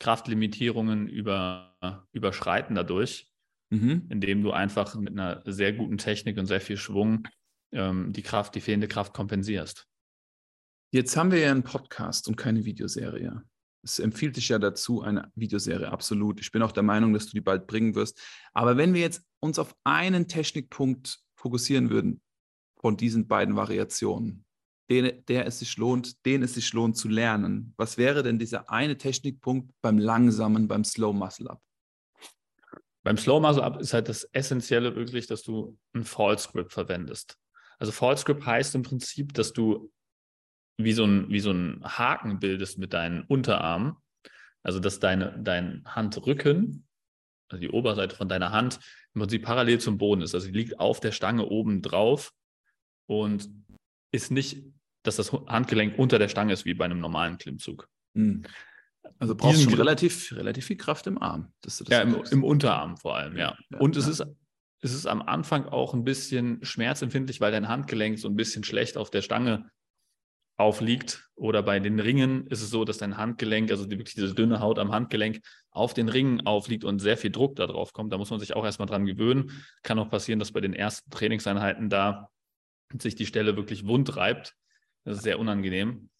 [0.00, 1.76] Kraftlimitierungen über,
[2.12, 3.28] überschreiten dadurch,
[3.70, 4.06] mhm.
[4.10, 7.26] indem du einfach mit einer sehr guten Technik und sehr viel Schwung
[7.72, 9.86] ähm, die Kraft, die fehlende Kraft kompensierst.
[10.90, 13.42] Jetzt haben wir ja einen Podcast und keine Videoserie.
[13.82, 16.40] Es empfiehlt sich ja dazu, eine Videoserie, absolut.
[16.40, 18.20] Ich bin auch der Meinung, dass du die bald bringen wirst.
[18.52, 22.20] Aber wenn wir jetzt uns auf einen Technikpunkt fokussieren würden
[22.80, 24.44] von diesen beiden Variationen,
[24.90, 27.74] den, der es sich lohnt, den es sich lohnt zu lernen.
[27.76, 31.60] Was wäre denn dieser eine Technikpunkt beim langsamen, beim Slow Muscle Up?
[33.02, 37.36] Beim Slow Muscle Up ist halt das Essentielle wirklich, dass du ein False Grip verwendest.
[37.78, 39.90] Also False Grip heißt im Prinzip, dass du
[40.78, 43.96] wie so ein, wie so ein Haken bildest mit deinen Unterarmen.
[44.62, 46.86] Also dass deine, dein Handrücken,
[47.48, 48.80] also die Oberseite von deiner Hand,
[49.14, 50.34] im Prinzip parallel zum Boden ist.
[50.34, 52.32] Also sie liegt auf der Stange oben drauf
[53.06, 53.48] und
[54.12, 54.64] ist nicht
[55.02, 57.88] dass das Handgelenk unter der Stange ist, wie bei einem normalen Klimmzug.
[58.14, 58.44] Mhm.
[59.18, 61.52] Also brauchst du schon relativ, relativ viel Kraft im Arm.
[61.88, 63.56] ja, im, im, Unterarm vor allem, ja.
[63.70, 64.02] ja Und ja.
[64.02, 64.26] es, Ist,
[64.80, 68.96] es ist am Anfang auch ein bisschen schmerzempfindlich, weil dein Handgelenk so ein bisschen schlecht
[68.96, 69.70] auf der Stange
[70.58, 71.30] aufliegt.
[71.36, 74.78] Oder bei den Ringen ist es so, dass dein Handgelenk, also wirklich diese dünne Haut
[74.78, 75.40] am Handgelenk,
[75.70, 78.12] auf den Ringen aufliegt und sehr viel Druck da drauf kommt.
[78.12, 79.52] Da muss man sich auch erstmal dran gewöhnen.
[79.82, 82.28] Kann auch passieren, dass bei den ersten Trainingseinheiten da
[83.00, 84.54] sich die Stelle wirklich wund reibt.
[85.04, 86.10] Das ist sehr unangenehm.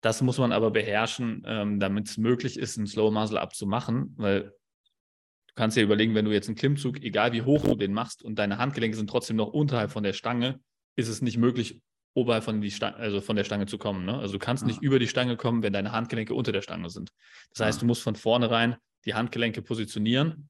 [0.00, 3.66] Das muss man aber beherrschen, ähm, damit es möglich ist, einen Slow Muscle Up zu
[3.66, 7.76] machen, weil du kannst dir überlegen, wenn du jetzt einen Klimmzug, egal wie hoch du
[7.76, 10.58] den machst und deine Handgelenke sind trotzdem noch unterhalb von der Stange,
[10.96, 11.82] ist es nicht möglich,
[12.14, 14.04] oberhalb von, Stange, also von der Stange zu kommen.
[14.04, 14.18] Ne?
[14.18, 14.66] Also du kannst ah.
[14.66, 17.10] nicht über die Stange kommen, wenn deine Handgelenke unter der Stange sind.
[17.50, 17.80] Das heißt, ah.
[17.80, 20.48] du musst von vornherein die Handgelenke positionieren.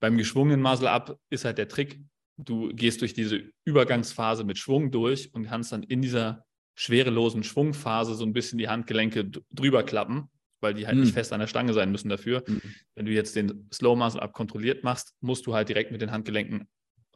[0.00, 2.00] Beim geschwungenen Muscle Up ist halt der Trick,
[2.36, 6.44] du gehst durch diese Übergangsphase mit Schwung durch und kannst dann in dieser
[6.76, 10.30] schwerelosen Schwungphase so ein bisschen die Handgelenke drüber klappen,
[10.60, 11.02] weil die halt mhm.
[11.02, 12.44] nicht fest an der Stange sein müssen dafür.
[12.46, 12.62] Mhm.
[12.94, 16.12] Wenn du jetzt den Slow Muscle Up kontrolliert machst, musst du halt direkt mit den
[16.12, 16.68] Handgelenken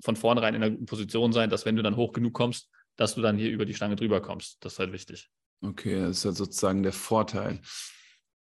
[0.03, 3.23] von vornherein in der Position sein, dass wenn du dann hoch genug kommst, dass du
[3.23, 4.65] dann hier über die Stange drüber kommst.
[4.65, 5.31] Das ist halt wichtig.
[5.63, 7.61] Okay, das ist halt sozusagen der Vorteil.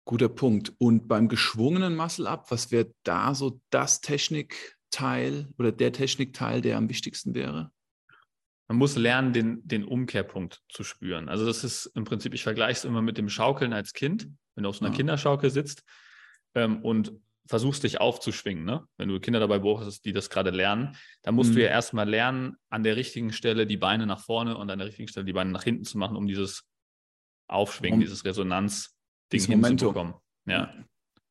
[0.05, 0.73] Guter Punkt.
[0.79, 6.77] Und beim geschwungenen Muscle Up, was wäre da so das Technikteil oder der Technikteil, der
[6.79, 7.71] am wichtigsten wäre?
[8.71, 11.29] man muss lernen, den, den Umkehrpunkt zu spüren.
[11.29, 14.63] Also das ist im Prinzip, ich vergleiche es immer mit dem Schaukeln als Kind, wenn
[14.63, 14.97] du auf so einer ja.
[14.97, 15.83] Kinderschaukel sitzt
[16.55, 17.13] ähm, und
[17.47, 18.65] versuchst dich aufzuschwingen.
[18.65, 18.87] Ne?
[18.97, 21.57] Wenn du Kinder dabei beobachtest, die das gerade lernen, dann musst mhm.
[21.57, 24.89] du ja erstmal lernen, an der richtigen Stelle die Beine nach vorne und an der
[24.89, 26.65] richtigen Stelle die Beine nach hinten zu machen, um dieses
[27.49, 30.15] Aufschwingen, um, dieses Resonanz-Ding hinzubekommen.
[30.47, 30.73] Ja,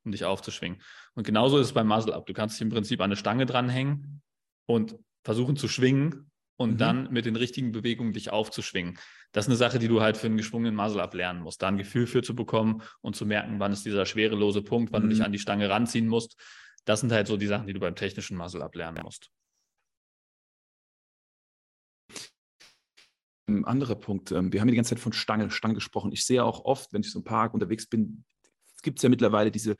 [0.03, 0.81] um dich aufzuschwingen.
[1.15, 2.25] Und genauso ist es beim Muscle Up.
[2.25, 4.21] Du kannst dich im Prinzip an eine Stange dranhängen
[4.65, 6.28] und versuchen zu schwingen
[6.59, 6.77] und mhm.
[6.77, 8.99] dann mit den richtigen Bewegungen dich aufzuschwingen.
[9.31, 11.77] Das ist eine Sache, die du halt für einen geschwungenen Muscle ablernen musst, da ein
[11.77, 15.05] Gefühl für zu bekommen und zu merken, wann ist dieser schwerelose Punkt, wann mhm.
[15.05, 15.25] du dich mhm.
[15.25, 16.37] an die Stange ranziehen musst.
[16.83, 19.31] Das sind halt so die Sachen, die du beim technischen Muscle ablernen musst.
[23.47, 26.11] Ein anderer Punkt, ähm, wir haben ja die ganze Zeit von Stange, Stange gesprochen.
[26.11, 28.25] Ich sehe auch oft, wenn ich so im Park unterwegs bin,
[28.75, 29.77] es gibt ja mittlerweile diese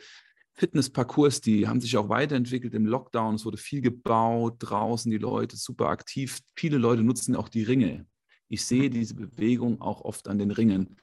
[0.59, 3.35] Fitnessparcours, die haben sich auch weiterentwickelt im Lockdown.
[3.35, 6.39] Es wurde viel gebaut, draußen die Leute super aktiv.
[6.55, 8.05] Viele Leute nutzen auch die Ringe.
[8.49, 10.97] Ich sehe diese Bewegung auch oft an den Ringen.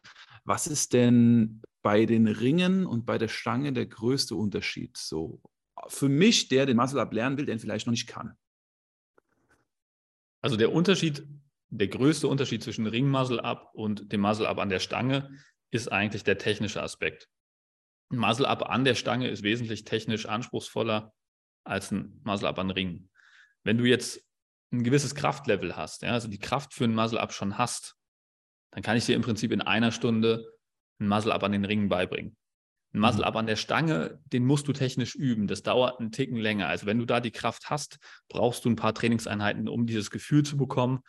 [0.44, 4.96] Was ist denn bei den Ringen und bei der Stange der größte Unterschied?
[4.98, 5.40] So
[5.88, 8.36] für mich, der den Muscle Up lernen will, den vielleicht noch nicht kann.
[10.42, 11.26] Also der Unterschied,
[11.70, 15.30] der größte Unterschied zwischen Ring Muscle Up und dem Muscle Up an der Stange
[15.70, 17.30] ist eigentlich der technische Aspekt.
[18.10, 21.12] Ein Muscle Up an der Stange ist wesentlich technisch anspruchsvoller
[21.64, 23.10] als ein Muscle Up an Ringen.
[23.64, 24.24] Wenn du jetzt
[24.72, 27.96] ein gewisses Kraftlevel hast, ja, also die Kraft für ein Muscle Up schon hast,
[28.70, 30.46] dann kann ich dir im Prinzip in einer Stunde
[31.00, 32.36] ein Muscle Up an den Ringen beibringen.
[32.92, 33.24] Ein Muscle mhm.
[33.24, 35.46] Up an der Stange, den musst du technisch üben.
[35.46, 36.68] Das dauert einen Ticken länger.
[36.68, 40.44] Also wenn du da die Kraft hast, brauchst du ein paar Trainingseinheiten, um dieses Gefühl
[40.44, 41.00] zu bekommen.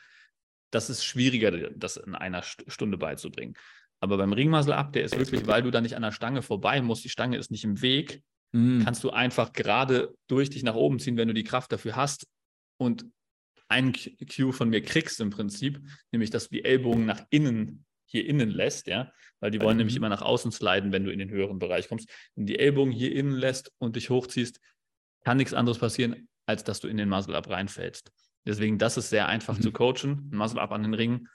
[0.71, 3.55] Das ist schwieriger, das in einer Stunde beizubringen.
[3.99, 6.81] Aber beim Ringmuscle Up, der ist wirklich, weil du da nicht an der Stange vorbei
[6.81, 8.83] musst, die Stange ist nicht im Weg, mhm.
[8.83, 12.27] kannst du einfach gerade durch dich nach oben ziehen, wenn du die Kraft dafür hast
[12.77, 13.05] und
[13.69, 15.81] einen Cue von mir kriegst im Prinzip,
[16.11, 19.79] nämlich dass du die Ellbogen nach innen hier innen lässt, ja, weil die wollen mhm.
[19.79, 22.09] nämlich immer nach außen sliden, wenn du in den höheren Bereich kommst.
[22.35, 24.61] Wenn du die Ellbogen hier innen lässt und dich hochziehst,
[25.25, 28.11] kann nichts anderes passieren, als dass du in den Muscle Up reinfällst.
[28.45, 29.61] Deswegen, das ist sehr einfach mhm.
[29.61, 30.29] zu coachen.
[30.31, 31.27] Ein Muscle Up an den Ringen,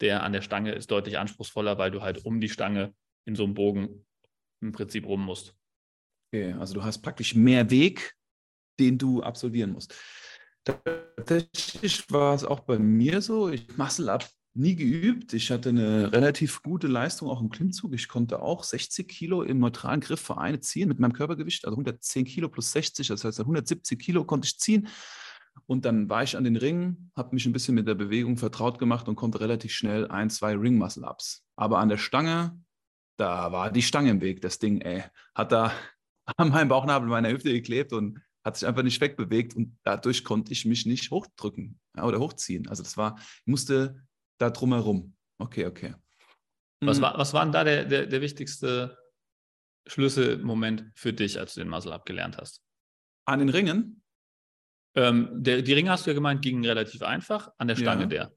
[0.00, 3.44] der an der Stange ist deutlich anspruchsvoller, weil du halt um die Stange in so
[3.44, 4.06] einem Bogen
[4.60, 5.54] im Prinzip rum musst.
[6.32, 8.14] Okay, also du hast praktisch mehr Weg,
[8.78, 9.94] den du absolvieren musst.
[10.64, 13.48] Tatsächlich war es auch bei mir so.
[13.48, 15.32] Ich Muscle Up nie geübt.
[15.34, 17.92] Ich hatte eine relativ gute Leistung auch im Klimmzug.
[17.94, 22.24] Ich konnte auch 60 Kilo im neutralen Griff Vereine ziehen mit meinem Körpergewicht, also 110
[22.24, 24.88] Kilo plus 60, das heißt 170 Kilo konnte ich ziehen.
[25.66, 28.78] Und dann war ich an den Ringen, habe mich ein bisschen mit der Bewegung vertraut
[28.78, 31.44] gemacht und konnte relativ schnell ein, zwei Ring-Muscle-Ups.
[31.56, 32.60] Aber an der Stange,
[33.16, 35.02] da war die Stange im Weg, das Ding, ey.
[35.34, 35.72] Hat da
[36.36, 40.52] an meinem Bauchnabel meiner Hüfte geklebt und hat sich einfach nicht wegbewegt und dadurch konnte
[40.52, 42.68] ich mich nicht hochdrücken ja, oder hochziehen.
[42.68, 44.06] Also das war, ich musste
[44.38, 45.16] da drumherum.
[45.38, 45.94] Okay, okay.
[46.80, 47.02] Was, mhm.
[47.02, 48.96] war, was war denn da der, der, der wichtigste
[49.88, 52.62] Schlüsselmoment für dich, als du den Muscle abgelernt hast?
[53.24, 54.02] An den Ringen?
[54.96, 57.52] Ähm, der, die Ringe hast du ja gemeint, gingen relativ einfach.
[57.58, 58.08] An der Stange ja.
[58.08, 58.36] der.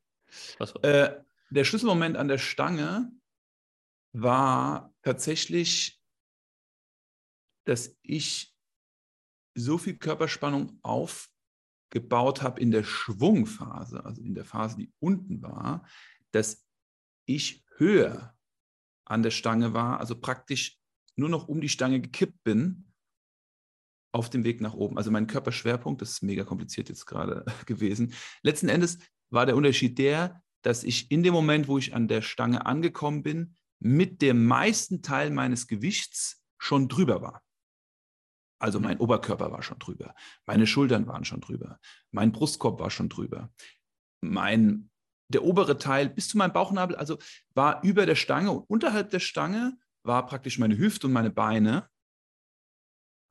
[0.57, 0.83] Was war?
[0.83, 3.11] Äh, der Schlüsselmoment an der Stange
[4.11, 5.99] war tatsächlich,
[7.65, 8.53] dass ich
[9.55, 11.29] so viel Körperspannung auf
[11.91, 15.87] gebaut habe in der Schwungphase, also in der Phase, die unten war,
[16.31, 16.65] dass
[17.25, 18.35] ich höher
[19.05, 20.79] an der Stange war, also praktisch
[21.15, 22.88] nur noch um die Stange gekippt bin
[24.11, 24.97] auf dem Weg nach oben.
[24.97, 28.13] Also mein Körperschwerpunkt, das ist mega kompliziert jetzt gerade gewesen.
[28.41, 28.97] Letzten Endes
[29.29, 33.23] war der Unterschied der, dass ich in dem Moment, wo ich an der Stange angekommen
[33.23, 37.41] bin, mit dem meisten Teil meines Gewichts schon drüber war.
[38.61, 40.13] Also mein Oberkörper war schon drüber,
[40.45, 41.79] meine Schultern waren schon drüber,
[42.11, 43.49] mein Brustkorb war schon drüber,
[44.19, 44.89] mein
[45.29, 47.17] der obere Teil bis zu meinem Bauchnabel, also
[47.53, 51.87] war über der Stange und unterhalb der Stange war praktisch meine Hüfte und meine Beine.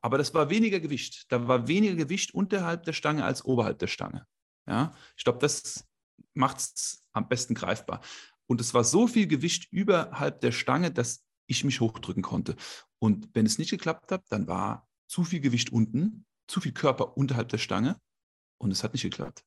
[0.01, 1.31] Aber das war weniger Gewicht.
[1.31, 4.27] Da war weniger Gewicht unterhalb der Stange als oberhalb der Stange.
[4.67, 5.89] Ja, ich glaube, das
[6.35, 8.01] macht es am besten greifbar.
[8.47, 12.57] Und es war so viel Gewicht überhalb der Stange, dass ich mich hochdrücken konnte.
[12.99, 17.17] Und wenn es nicht geklappt hat, dann war zu viel Gewicht unten, zu viel Körper
[17.17, 18.01] unterhalb der Stange
[18.59, 19.45] und es hat nicht geklappt.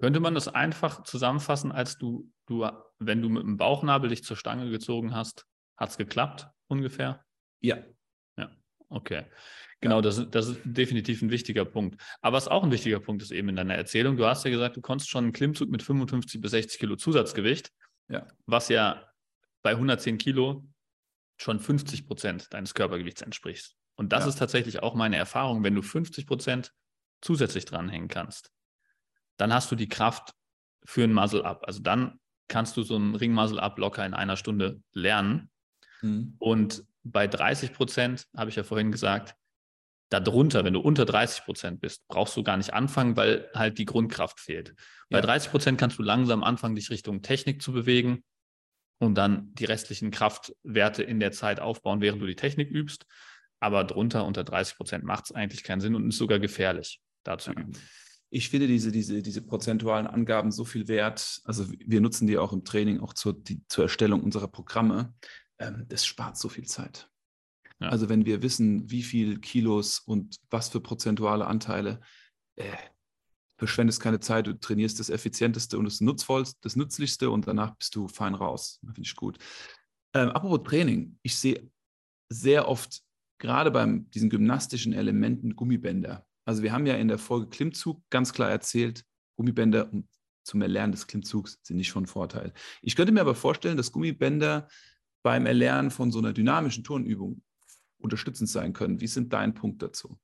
[0.00, 4.36] Könnte man das einfach zusammenfassen, als du, du, wenn du mit dem Bauchnabel dich zur
[4.36, 7.24] Stange gezogen hast, hat es geklappt ungefähr?
[7.60, 7.78] Ja.
[8.92, 9.24] Ja, okay.
[9.80, 12.00] Genau, das, das ist definitiv ein wichtiger Punkt.
[12.20, 14.76] Aber was auch ein wichtiger Punkt ist eben in deiner Erzählung, du hast ja gesagt,
[14.76, 17.72] du konntest schon einen Klimmzug mit 55 bis 60 Kilo Zusatzgewicht,
[18.08, 18.26] ja.
[18.46, 19.02] was ja
[19.62, 20.64] bei 110 Kilo
[21.36, 23.74] schon 50 Prozent deines Körpergewichts entspricht.
[23.96, 24.28] Und das ja.
[24.28, 26.72] ist tatsächlich auch meine Erfahrung, wenn du 50 Prozent
[27.20, 28.52] zusätzlich dranhängen kannst,
[29.36, 30.32] dann hast du die Kraft
[30.84, 31.64] für ein Muscle-Up.
[31.66, 35.50] Also dann kannst du so ein Ring-Muscle-Up locker in einer Stunde lernen.
[36.02, 36.36] Mhm.
[36.38, 39.34] Und bei 30 Prozent, habe ich ja vorhin gesagt,
[40.10, 43.86] darunter, wenn du unter 30 Prozent bist, brauchst du gar nicht anfangen, weil halt die
[43.86, 44.68] Grundkraft fehlt.
[44.68, 44.74] Ja.
[45.18, 48.22] Bei 30 Prozent kannst du langsam anfangen, dich Richtung Technik zu bewegen
[48.98, 53.06] und dann die restlichen Kraftwerte in der Zeit aufbauen, während du die Technik übst
[53.62, 57.52] aber drunter unter 30 Prozent macht es eigentlich keinen Sinn und ist sogar gefährlich, dazu
[57.52, 57.72] üben.
[58.28, 61.40] Ich finde diese, diese, diese prozentualen Angaben so viel wert.
[61.44, 65.14] Also wir nutzen die auch im Training, auch zur, die, zur Erstellung unserer Programme.
[65.62, 67.08] Ähm, das spart so viel Zeit.
[67.80, 67.88] Ja.
[67.88, 72.00] Also wenn wir wissen, wie viel Kilos und was für prozentuale Anteile,
[72.56, 72.76] äh,
[73.56, 77.94] verschwendest keine Zeit, du trainierst das Effizienteste und das Nutzvollste, das Nützlichste und danach bist
[77.94, 78.80] du fein raus.
[78.82, 79.38] Finde ich gut.
[80.14, 81.70] Ähm, apropos Training, ich sehe
[82.28, 83.02] sehr oft
[83.38, 86.26] gerade bei diesen gymnastischen Elementen Gummibänder.
[86.44, 89.04] Also wir haben ja in der Folge Klimmzug ganz klar erzählt,
[89.36, 89.90] Gummibänder
[90.44, 92.52] zum Erlernen des Klimmzugs sind nicht von Vorteil.
[92.82, 94.68] Ich könnte mir aber vorstellen, dass Gummibänder
[95.22, 97.42] beim Erlernen von so einer dynamischen Turnübung
[97.98, 99.00] unterstützend sein können.
[99.00, 100.18] Wie sind dein Punkt dazu?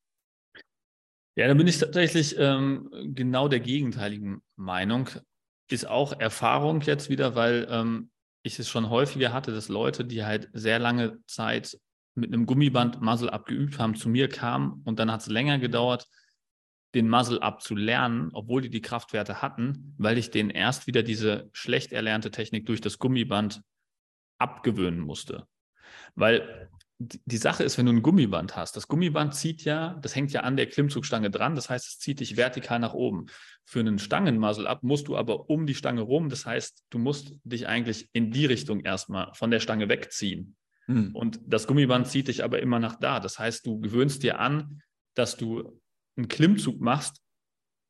[1.37, 5.09] Ja, da bin ich tatsächlich ähm, genau der gegenteiligen Meinung.
[5.71, 8.11] Ist auch Erfahrung jetzt wieder, weil ähm,
[8.43, 11.79] ich es schon häufiger hatte, dass Leute, die halt sehr lange Zeit
[12.17, 16.09] mit einem Gummiband Muzzle abgeübt haben, zu mir kamen und dann hat es länger gedauert,
[16.95, 21.93] den Muzzle abzulernen, obwohl die die Kraftwerte hatten, weil ich denen erst wieder diese schlecht
[21.93, 23.63] erlernte Technik durch das Gummiband
[24.39, 25.47] abgewöhnen musste.
[26.15, 26.69] Weil
[27.01, 30.41] die Sache ist, wenn du ein Gummiband hast, das Gummiband zieht ja, das hängt ja
[30.41, 33.27] an der Klimmzugstange dran, das heißt, es zieht dich vertikal nach oben.
[33.65, 37.35] Für einen Stangenmuzzle ab musst du aber um die Stange rum, das heißt, du musst
[37.45, 40.57] dich eigentlich in die Richtung erstmal von der Stange wegziehen.
[40.87, 41.15] Hm.
[41.15, 43.21] Und das Gummiband zieht dich aber immer nach da.
[43.21, 44.83] Das heißt, du gewöhnst dir an,
[45.15, 45.81] dass du
[46.17, 47.23] einen Klimmzug machst,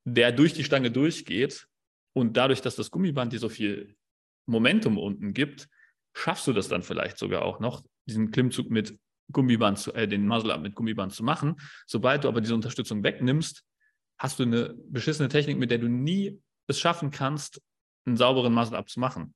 [0.04, 1.66] der durch die Stange durchgeht
[2.12, 3.96] und dadurch, dass das Gummiband dir so viel
[4.46, 5.68] Momentum unten gibt,
[6.14, 8.98] schaffst du das dann vielleicht sogar auch noch, diesen Klimmzug mit
[9.30, 11.56] Gummiband, zu, äh, den Muzzle-Up mit Gummiband zu machen.
[11.86, 13.62] Sobald du aber diese Unterstützung wegnimmst,
[14.18, 17.60] hast du eine beschissene Technik, mit der du nie es schaffen kannst,
[18.06, 19.34] einen sauberen Muzzle-Up zu machen.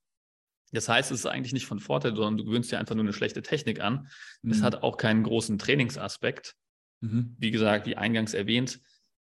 [0.72, 3.12] Das heißt, es ist eigentlich nicht von Vorteil, sondern du gewöhnst dir einfach nur eine
[3.12, 4.08] schlechte Technik an.
[4.40, 4.50] Mhm.
[4.50, 6.54] Es hat auch keinen großen Trainingsaspekt.
[7.00, 7.37] Mhm.
[7.38, 8.80] Wie gesagt, wie eingangs erwähnt,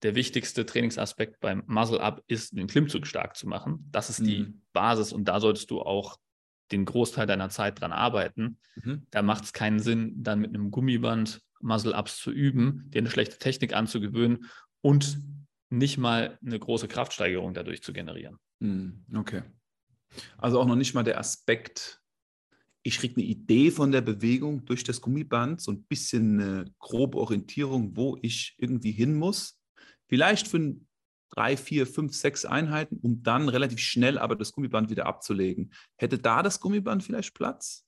[0.03, 3.87] der wichtigste Trainingsaspekt beim Muzzle-Up ist, den Klimmzug stark zu machen.
[3.91, 4.25] Das ist mhm.
[4.25, 6.17] die Basis und da solltest du auch
[6.71, 8.57] den Großteil deiner Zeit dran arbeiten.
[8.75, 9.07] Mhm.
[9.11, 13.37] Da macht es keinen Sinn, dann mit einem Gummiband Muscle-Ups zu üben, dir eine schlechte
[13.37, 14.45] Technik anzugewöhnen
[14.81, 15.19] und
[15.69, 18.37] nicht mal eine große Kraftsteigerung dadurch zu generieren.
[18.59, 19.05] Mhm.
[19.13, 19.43] Okay.
[20.37, 22.01] Also auch noch nicht mal der Aspekt,
[22.81, 27.17] ich kriege eine Idee von der Bewegung durch das Gummiband, so ein bisschen eine grobe
[27.17, 29.59] Orientierung, wo ich irgendwie hin muss.
[30.07, 30.87] Vielleicht für ein
[31.29, 35.71] drei, vier, fünf, sechs Einheiten, um dann relativ schnell aber das Gummiband wieder abzulegen.
[35.97, 37.85] Hätte da das Gummiband vielleicht Platz?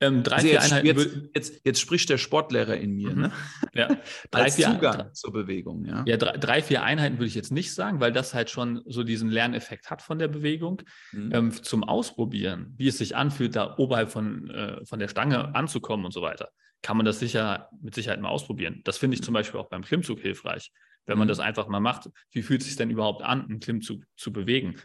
[0.00, 0.86] Ähm, drei, also vier Einheiten.
[0.86, 3.22] Jetzt, jetzt, jetzt, spricht der Sportlehrer in mir, mhm.
[3.22, 3.32] ne?
[3.74, 3.88] Ja.
[4.30, 6.02] Drei, Als vier, Zugang drei, zur Bewegung, ja.
[6.06, 9.04] Ja, drei, drei, vier Einheiten würde ich jetzt nicht sagen, weil das halt schon so
[9.04, 10.82] diesen Lerneffekt hat von der Bewegung.
[11.12, 11.30] Mhm.
[11.32, 16.04] Ähm, zum Ausprobieren, wie es sich anfühlt, da oberhalb von, äh, von der Stange anzukommen
[16.04, 16.50] und so weiter,
[16.82, 18.80] kann man das sicher mit Sicherheit mal ausprobieren.
[18.84, 19.26] Das finde ich mhm.
[19.26, 20.72] zum Beispiel auch beim Klimmzug hilfreich
[21.06, 21.30] wenn man mhm.
[21.30, 24.76] das einfach mal macht, wie fühlt es sich denn überhaupt an, einen Klimmzug zu bewegen?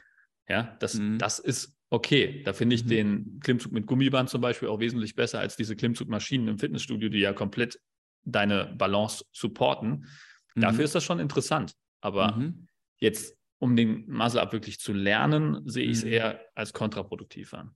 [0.48, 1.18] Ja, das, mhm.
[1.18, 2.44] das ist okay.
[2.44, 2.90] Da finde ich mhm.
[2.90, 7.20] den Klimmzug mit Gummiband zum Beispiel auch wesentlich besser als diese Klimmzugmaschinen im Fitnessstudio, die
[7.20, 7.80] ja komplett
[8.24, 10.08] deine Balance supporten.
[10.56, 10.86] Dafür mhm.
[10.86, 11.76] ist das schon interessant.
[12.02, 12.68] Aber mhm.
[12.98, 16.12] jetzt, um den Muscle-Up wirklich zu lernen, sehe ich es mhm.
[16.12, 17.72] eher als kontraproduktiv an.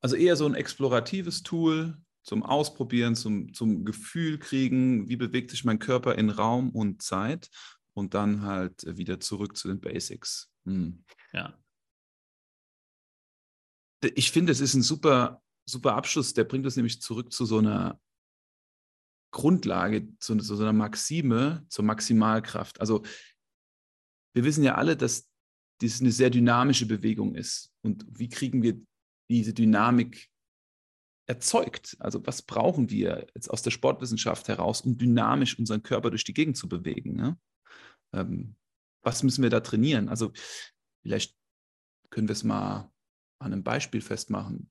[0.00, 5.64] Also eher so ein exploratives Tool, zum Ausprobieren, zum, zum Gefühl kriegen, wie bewegt sich
[5.64, 7.48] mein Körper in Raum und Zeit
[7.94, 10.50] und dann halt wieder zurück zu den Basics.
[10.64, 11.04] Hm.
[11.32, 11.56] Ja.
[14.14, 17.58] Ich finde, es ist ein super, super Abschluss, der bringt uns nämlich zurück zu so
[17.58, 18.00] einer
[19.32, 22.80] Grundlage, zu, zu so einer Maxime, zur Maximalkraft.
[22.80, 23.04] Also
[24.34, 25.30] wir wissen ja alle, dass
[25.80, 27.72] dies eine sehr dynamische Bewegung ist.
[27.82, 28.80] Und wie kriegen wir
[29.30, 30.28] diese Dynamik
[31.26, 31.96] erzeugt?
[31.98, 36.34] Also was brauchen wir jetzt aus der Sportwissenschaft heraus, um dynamisch unseren Körper durch die
[36.34, 37.14] Gegend zu bewegen?
[37.14, 37.38] Ne?
[38.12, 38.56] Ähm,
[39.02, 40.08] was müssen wir da trainieren?
[40.08, 40.32] Also
[41.02, 41.36] vielleicht
[42.10, 42.90] können wir es mal
[43.38, 44.70] an einem Beispiel festmachen,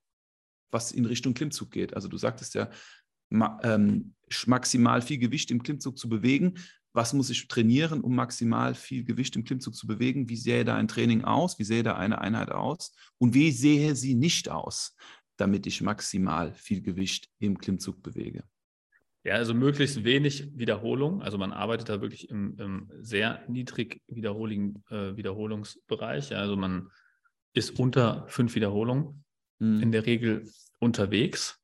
[0.72, 1.94] was in Richtung Klimmzug geht.
[1.94, 2.70] Also du sagtest ja,
[3.30, 4.16] ma, ähm,
[4.46, 6.56] maximal viel Gewicht im Klimmzug zu bewegen.
[6.94, 10.30] Was muss ich trainieren, um maximal viel Gewicht im Klimmzug zu bewegen?
[10.30, 11.60] Wie sähe da ein Training aus?
[11.60, 12.94] Wie sähe da eine Einheit aus?
[13.18, 14.96] Und wie sähe sie nicht aus?
[15.38, 18.44] Damit ich maximal viel Gewicht im Klimmzug bewege?
[19.24, 21.24] Ja, also möglichst wenig Wiederholung.
[21.24, 26.36] Also man arbeitet da wirklich im, im sehr niedrig wiederholigen äh, Wiederholungsbereich.
[26.36, 26.92] Also man
[27.54, 29.24] ist unter fünf Wiederholungen
[29.58, 29.82] mhm.
[29.82, 30.48] in der Regel
[30.80, 31.60] unterwegs.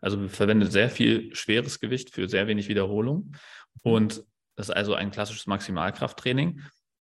[0.00, 3.36] Also man verwendet sehr viel schweres Gewicht für sehr wenig Wiederholung.
[3.82, 4.24] Und
[4.56, 6.62] das ist also ein klassisches Maximalkrafttraining.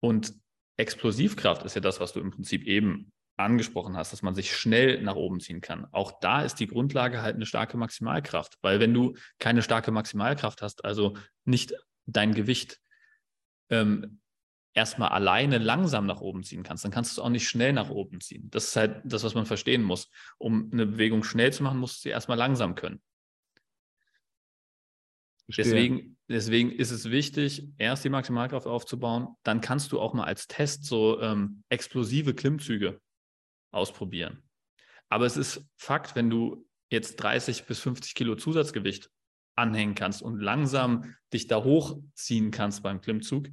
[0.01, 0.35] Und
[0.77, 5.03] Explosivkraft ist ja das, was du im Prinzip eben angesprochen hast, dass man sich schnell
[5.03, 5.87] nach oben ziehen kann.
[5.93, 10.61] Auch da ist die Grundlage halt eine starke Maximalkraft, weil wenn du keine starke Maximalkraft
[10.61, 11.73] hast, also nicht
[12.07, 12.81] dein Gewicht
[13.71, 14.21] ähm,
[14.75, 17.91] erstmal alleine langsam nach oben ziehen kannst, dann kannst du es auch nicht schnell nach
[17.91, 18.51] oben ziehen.
[18.51, 20.11] Das ist halt das, was man verstehen muss.
[20.39, 23.01] Um eine Bewegung schnell zu machen, musst du sie erstmal langsam können.
[25.57, 29.29] Deswegen, deswegen ist es wichtig, erst die Maximalkraft aufzubauen.
[29.45, 33.01] Dann kannst du auch mal als Test so ähm, explosive Klimmzüge
[33.71, 34.43] ausprobieren.
[35.09, 39.11] Aber es ist Fakt, wenn du jetzt 30 bis 50 Kilo Zusatzgewicht
[39.57, 43.49] anhängen kannst und langsam dich da hochziehen kannst beim Klimmzug,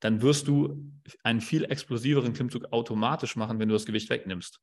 [0.00, 0.92] dann wirst du
[1.22, 4.60] einen viel explosiveren Klimmzug automatisch machen, wenn du das Gewicht wegnimmst.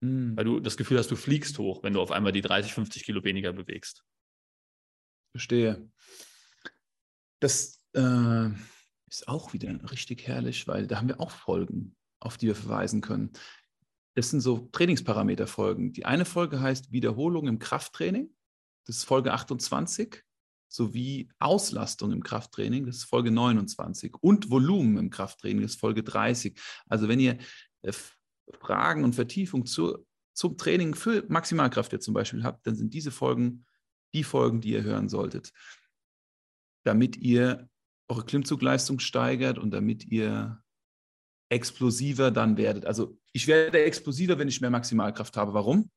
[0.00, 0.36] Mhm.
[0.36, 3.04] Weil du das Gefühl hast, du fliegst hoch, wenn du auf einmal die 30, 50
[3.04, 4.04] Kilo weniger bewegst.
[5.32, 5.90] Verstehe.
[7.40, 8.48] Das äh,
[9.08, 13.00] ist auch wieder richtig herrlich, weil da haben wir auch Folgen, auf die wir verweisen
[13.00, 13.32] können.
[14.18, 15.92] Das sind so Trainingsparameterfolgen.
[15.92, 18.28] Die eine Folge heißt Wiederholung im Krafttraining.
[18.84, 20.24] Das ist Folge 28
[20.66, 26.02] sowie Auslastung im Krafttraining, das ist Folge 29, und Volumen im Krafttraining, das ist Folge
[26.02, 26.60] 30.
[26.88, 27.38] Also wenn ihr
[27.82, 27.92] äh,
[28.60, 30.04] Fragen und Vertiefung zu,
[30.34, 33.66] zum Training für Maximalkraft jetzt zum Beispiel habt, dann sind diese Folgen
[34.14, 35.52] die Folgen, die ihr hören solltet,
[36.84, 37.68] damit ihr
[38.08, 40.60] eure Klimmzugleistung steigert und damit ihr
[41.48, 42.86] explosiver dann werdet.
[42.86, 45.54] Also ich werde explosiver, wenn ich mehr Maximalkraft habe.
[45.54, 45.90] Warum?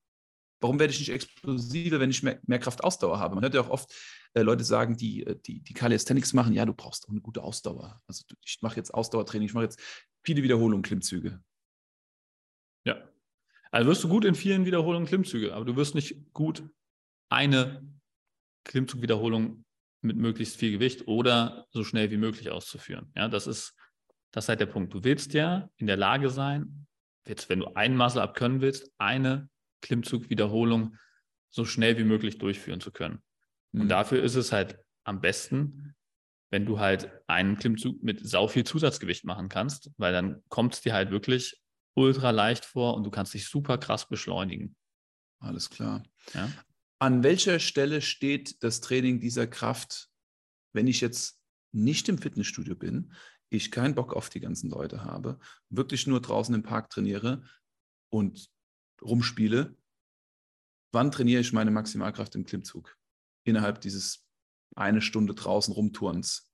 [0.61, 3.35] Warum werde ich nicht explosiver, wenn ich mehr, mehr Kraft-Ausdauer habe?
[3.35, 3.93] Man hört ja auch oft
[4.33, 7.43] äh, Leute sagen, die, äh, die, die Calisthenics machen, ja, du brauchst auch eine gute
[7.43, 8.01] Ausdauer.
[8.07, 9.79] Also ich mache jetzt Ausdauertraining, ich mache jetzt
[10.23, 11.43] viele Wiederholungen, Klimmzüge.
[12.85, 13.09] Ja.
[13.71, 16.63] Also wirst du gut in vielen Wiederholungen Klimmzüge, aber du wirst nicht gut
[17.29, 17.83] eine
[18.65, 19.65] Klimmzugwiederholung
[20.01, 23.11] mit möglichst viel Gewicht oder so schnell wie möglich auszuführen.
[23.15, 23.75] Ja, das ist,
[24.31, 24.93] das ist halt der Punkt.
[24.93, 26.87] Du willst ja in der Lage sein,
[27.27, 29.49] jetzt, wenn du einen Muscle-Up können willst, eine
[29.81, 30.97] Klimmzugwiederholung
[31.49, 33.21] so schnell wie möglich durchführen zu können.
[33.71, 33.81] Mhm.
[33.81, 35.95] Und dafür ist es halt am besten,
[36.49, 40.81] wenn du halt einen Klimmzug mit sau viel Zusatzgewicht machen kannst, weil dann kommt es
[40.81, 41.61] dir halt wirklich
[41.93, 44.75] ultra leicht vor und du kannst dich super krass beschleunigen.
[45.39, 46.03] Alles klar.
[46.33, 46.49] Ja?
[46.99, 50.09] An welcher Stelle steht das Training dieser Kraft,
[50.73, 51.41] wenn ich jetzt
[51.73, 53.13] nicht im Fitnessstudio bin,
[53.51, 55.37] ich keinen Bock auf die ganzen Leute habe,
[55.69, 57.43] wirklich nur draußen im Park trainiere
[58.09, 58.49] und
[59.01, 59.75] rumspiele,
[60.91, 62.97] wann trainiere ich meine Maximalkraft im Klimmzug?
[63.43, 64.25] Innerhalb dieses
[64.75, 66.49] eine Stunde draußen rumturns.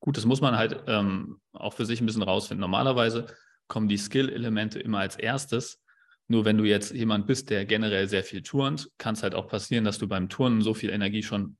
[0.00, 2.60] Gut, das muss man halt ähm, auch für sich ein bisschen rausfinden.
[2.60, 3.26] Normalerweise
[3.66, 5.82] kommen die Skill-Elemente immer als erstes.
[6.28, 9.48] Nur wenn du jetzt jemand bist, der generell sehr viel turnt, kann es halt auch
[9.48, 11.56] passieren, dass du beim Turnen so viel Energie schon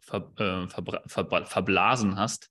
[0.00, 2.50] ver, äh, ver, verblasen hast,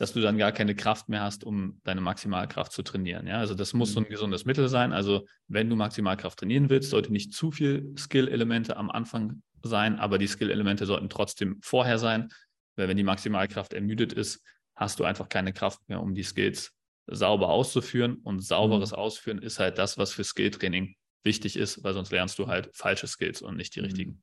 [0.00, 3.26] dass du dann gar keine Kraft mehr hast, um deine Maximalkraft zu trainieren.
[3.26, 3.36] Ja?
[3.36, 4.08] Also das muss so ein mhm.
[4.08, 4.94] gesundes Mittel sein.
[4.94, 10.16] Also wenn du Maximalkraft trainieren willst, sollte nicht zu viel Skill-Elemente am Anfang sein, aber
[10.16, 12.30] die Skill-Elemente sollten trotzdem vorher sein,
[12.76, 14.42] weil wenn die Maximalkraft ermüdet ist,
[14.74, 16.72] hast du einfach keine Kraft mehr, um die Skills
[17.06, 18.14] sauber auszuführen.
[18.22, 18.96] Und sauberes mhm.
[18.96, 20.94] Ausführen ist halt das, was für Skilltraining
[21.24, 23.84] wichtig ist, weil sonst lernst du halt falsche Skills und nicht die mhm.
[23.84, 24.22] richtigen.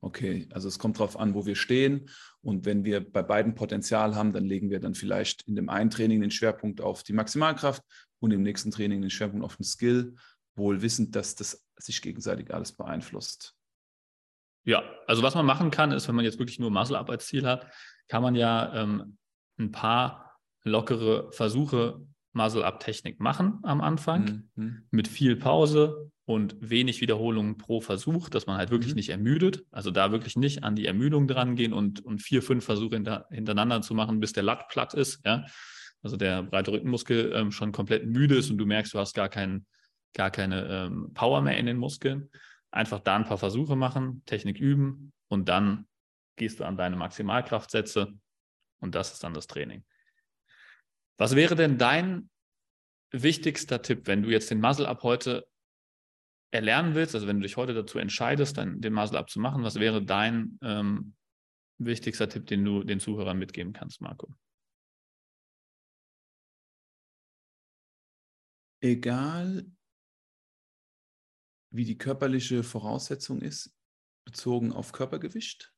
[0.00, 2.08] Okay, also es kommt darauf an, wo wir stehen.
[2.40, 5.90] Und wenn wir bei beiden Potenzial haben, dann legen wir dann vielleicht in dem einen
[5.90, 7.82] Training den Schwerpunkt auf die Maximalkraft
[8.20, 10.14] und im nächsten Training den Schwerpunkt auf den Skill,
[10.54, 13.54] wohl wissend, dass das sich gegenseitig alles beeinflusst.
[14.64, 17.46] Ja, also was man machen kann, ist, wenn man jetzt wirklich nur Muscle-Up als Ziel
[17.46, 17.72] hat,
[18.08, 19.16] kann man ja ähm,
[19.58, 22.06] ein paar lockere Versuche
[22.38, 24.86] Muscle-Up-Technik machen am Anfang mhm.
[24.90, 28.96] mit viel Pause und wenig Wiederholungen pro Versuch, dass man halt wirklich mhm.
[28.96, 29.64] nicht ermüdet.
[29.70, 33.26] Also da wirklich nicht an die Ermüdung dran gehen und, und vier, fünf Versuche hinter,
[33.30, 35.24] hintereinander zu machen, bis der Latt platt ist.
[35.24, 35.46] Ja?
[36.02, 39.28] Also der breite Rückenmuskel ähm, schon komplett müde ist und du merkst, du hast gar,
[39.28, 39.66] kein,
[40.12, 42.28] gar keine ähm, Power mehr in den Muskeln.
[42.70, 45.86] Einfach da ein paar Versuche machen, Technik üben und dann
[46.36, 48.12] gehst du an deine Maximalkraftsätze
[48.80, 49.82] und das ist dann das Training.
[51.18, 52.30] Was wäre denn dein
[53.10, 55.48] wichtigster Tipp, wenn du jetzt den Muscle-Up heute
[56.50, 59.74] erlernen willst, also wenn du dich heute dazu entscheidest, dann den Muscle-Up zu machen, was
[59.76, 61.16] wäre dein ähm,
[61.78, 64.32] wichtigster Tipp, den du den Zuhörern mitgeben kannst, Marco?
[68.80, 69.66] Egal,
[71.70, 73.74] wie die körperliche Voraussetzung ist,
[74.24, 75.74] bezogen auf Körpergewicht,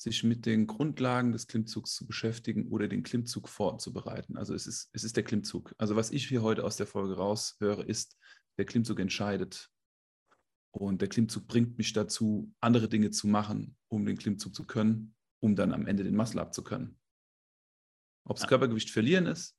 [0.00, 4.38] sich mit den Grundlagen des Klimmzugs zu beschäftigen oder den Klimmzug vorzubereiten.
[4.38, 5.74] Also es ist, es ist der Klimmzug.
[5.76, 8.16] Also was ich hier heute aus der Folge raushöre, ist,
[8.56, 9.70] der Klimmzug entscheidet.
[10.70, 15.14] Und der Klimmzug bringt mich dazu, andere Dinge zu machen, um den Klimmzug zu können,
[15.42, 16.98] um dann am Ende den Muscle up zu können.
[18.26, 19.54] Ob es Körpergewicht verlieren ist,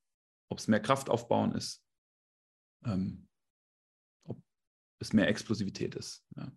[0.50, 1.84] ob es mehr Kraft aufbauen ist,
[2.84, 3.28] ähm,
[4.24, 4.42] ob
[4.98, 6.24] es mehr Explosivität ist.
[6.34, 6.50] Ja.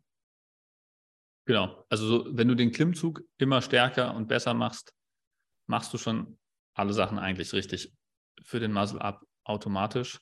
[1.45, 1.85] Genau.
[1.89, 4.93] Also so, wenn du den Klimmzug immer stärker und besser machst,
[5.67, 6.37] machst du schon
[6.73, 7.93] alle Sachen eigentlich richtig
[8.43, 10.19] für den Muscle Up automatisch.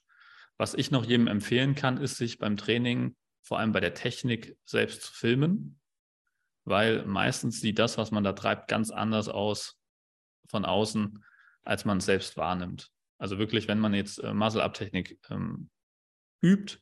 [0.58, 4.58] Was ich noch jedem empfehlen kann, ist, sich beim Training, vor allem bei der Technik,
[4.66, 5.80] selbst zu filmen,
[6.66, 9.80] weil meistens sieht das, was man da treibt, ganz anders aus
[10.50, 11.24] von außen,
[11.64, 12.92] als man es selbst wahrnimmt.
[13.18, 15.70] Also wirklich, wenn man jetzt äh, Muscle-Up-Technik ähm,
[16.42, 16.80] übt,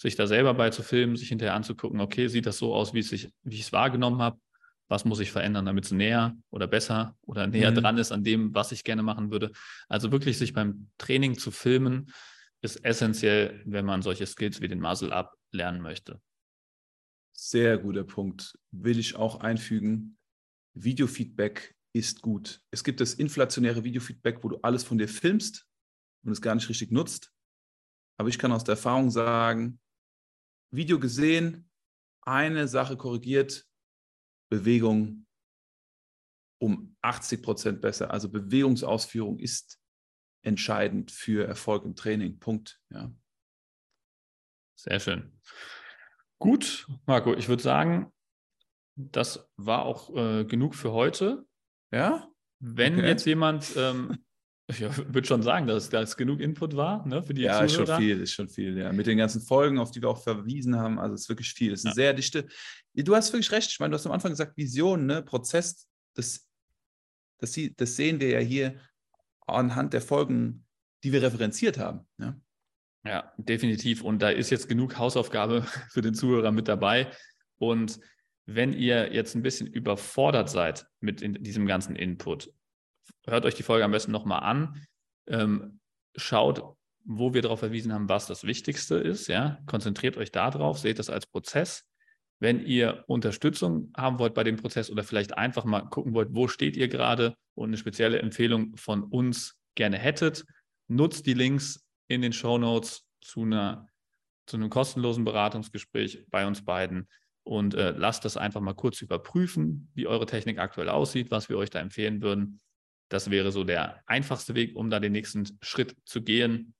[0.00, 3.00] sich da selber bei zu filmen, sich hinterher anzugucken, okay, sieht das so aus, wie,
[3.00, 4.40] es sich, wie ich es wahrgenommen habe?
[4.88, 7.76] Was muss ich verändern, damit es näher oder besser oder näher mhm.
[7.76, 9.52] dran ist an dem, was ich gerne machen würde?
[9.88, 12.12] Also wirklich sich beim Training zu filmen,
[12.62, 16.20] ist essentiell, wenn man solche Skills wie den Muzzle Up lernen möchte.
[17.32, 18.58] Sehr guter Punkt.
[18.70, 20.18] Will ich auch einfügen.
[20.74, 22.60] Videofeedback ist gut.
[22.70, 25.66] Es gibt das inflationäre Videofeedback, wo du alles von dir filmst
[26.22, 27.32] und es gar nicht richtig nutzt.
[28.18, 29.78] Aber ich kann aus der Erfahrung sagen,
[30.70, 31.70] Video gesehen,
[32.22, 33.66] eine Sache korrigiert,
[34.50, 35.26] Bewegung
[36.60, 38.10] um 80 Prozent besser.
[38.10, 39.80] Also Bewegungsausführung ist
[40.42, 42.38] entscheidend für Erfolg im Training.
[42.38, 42.80] Punkt.
[42.90, 43.12] Ja.
[44.76, 45.40] Sehr schön.
[46.38, 48.12] Gut, Marco, ich würde sagen,
[48.96, 51.46] das war auch äh, genug für heute.
[51.92, 52.28] Ja.
[52.60, 53.08] Wenn okay.
[53.08, 54.24] jetzt jemand, ähm,
[54.70, 54.80] ich
[55.14, 57.64] würde schon sagen, dass das genug Input war ne, für die Ja, Zuhörer.
[57.66, 58.78] ist schon viel, ist schon viel.
[58.78, 58.92] Ja.
[58.92, 61.72] Mit den ganzen Folgen, auf die wir auch verwiesen haben, also es ist wirklich viel.
[61.72, 61.90] Es ist ja.
[61.90, 62.46] eine sehr dichte.
[62.94, 63.70] Du hast wirklich recht.
[63.70, 66.48] Ich meine, du hast am Anfang gesagt, Vision, ne, Prozess, das,
[67.38, 68.76] das, das sehen wir ja hier
[69.46, 70.66] anhand der Folgen,
[71.02, 72.06] die wir referenziert haben.
[72.18, 72.36] Ja.
[73.04, 74.02] Ja, definitiv.
[74.02, 77.10] Und da ist jetzt genug Hausaufgabe für den Zuhörer mit dabei.
[77.58, 77.98] Und
[78.46, 82.52] wenn ihr jetzt ein bisschen überfordert seid mit diesem ganzen Input,
[83.26, 84.86] hört euch die Folge am besten nochmal an.
[85.26, 85.80] Ähm,
[86.16, 89.28] schaut, wo wir darauf verwiesen haben, was das Wichtigste ist.
[89.28, 89.58] Ja?
[89.66, 91.86] Konzentriert euch darauf, seht das als Prozess.
[92.38, 96.48] Wenn ihr Unterstützung haben wollt bei dem Prozess oder vielleicht einfach mal gucken wollt, wo
[96.48, 100.44] steht ihr gerade und eine spezielle Empfehlung von uns gerne hättet,
[100.88, 103.42] nutzt die Links in den Show Notes zu,
[104.46, 107.08] zu einem kostenlosen Beratungsgespräch bei uns beiden
[107.44, 111.58] und äh, lasst das einfach mal kurz überprüfen, wie eure Technik aktuell aussieht, was wir
[111.58, 112.60] euch da empfehlen würden.
[113.10, 116.74] Das wäre so der einfachste Weg, um da den nächsten Schritt zu gehen.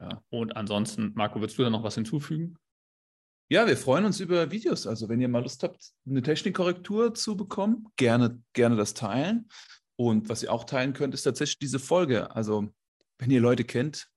[0.00, 0.22] Ja.
[0.30, 2.56] Und ansonsten, Marco, würdest du da noch was hinzufügen?
[3.50, 4.86] Ja, wir freuen uns über Videos.
[4.86, 9.48] Also wenn ihr mal Lust habt, eine Technikkorrektur zu bekommen, gerne, gerne das teilen.
[9.96, 12.34] Und was ihr auch teilen könnt, ist tatsächlich diese Folge.
[12.34, 12.72] Also
[13.18, 14.08] wenn ihr Leute kennt,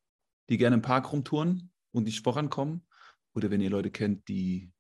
[0.49, 2.87] die gerne im Park rumtouren und nicht vorankommen,
[3.35, 4.71] oder wenn ihr Leute kennt, die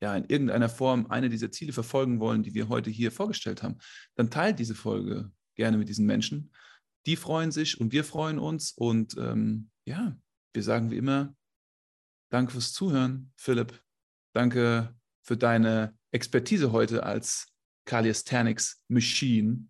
[0.00, 3.78] ja in irgendeiner Form eine dieser Ziele verfolgen wollen, die wir heute hier vorgestellt haben,
[4.14, 6.50] dann teilt diese Folge gerne mit diesen Menschen.
[7.04, 8.72] Die freuen sich und wir freuen uns.
[8.72, 10.16] Und ähm, ja,
[10.54, 11.34] wir sagen wie immer,
[12.30, 13.82] danke fürs Zuhören, Philipp.
[14.34, 17.48] Danke für deine Expertise heute als
[17.84, 19.66] Calisthenics Machine.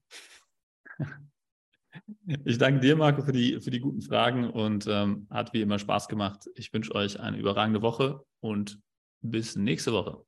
[2.44, 5.78] Ich danke dir, Marco, für die, für die guten Fragen und ähm, hat wie immer
[5.78, 6.48] Spaß gemacht.
[6.54, 8.80] Ich wünsche euch eine überragende Woche und
[9.20, 10.24] bis nächste Woche.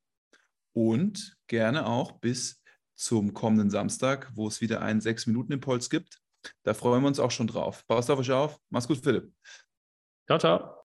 [0.72, 2.62] Und gerne auch bis
[3.00, 6.20] zum kommenden Samstag, wo es wieder einen 6-Minuten-Impuls gibt.
[6.62, 7.86] Da freuen wir uns auch schon drauf.
[7.86, 8.58] Passt auf euch auf.
[8.68, 9.32] Mach's gut, Philipp.
[10.26, 10.76] Ciao, ciao.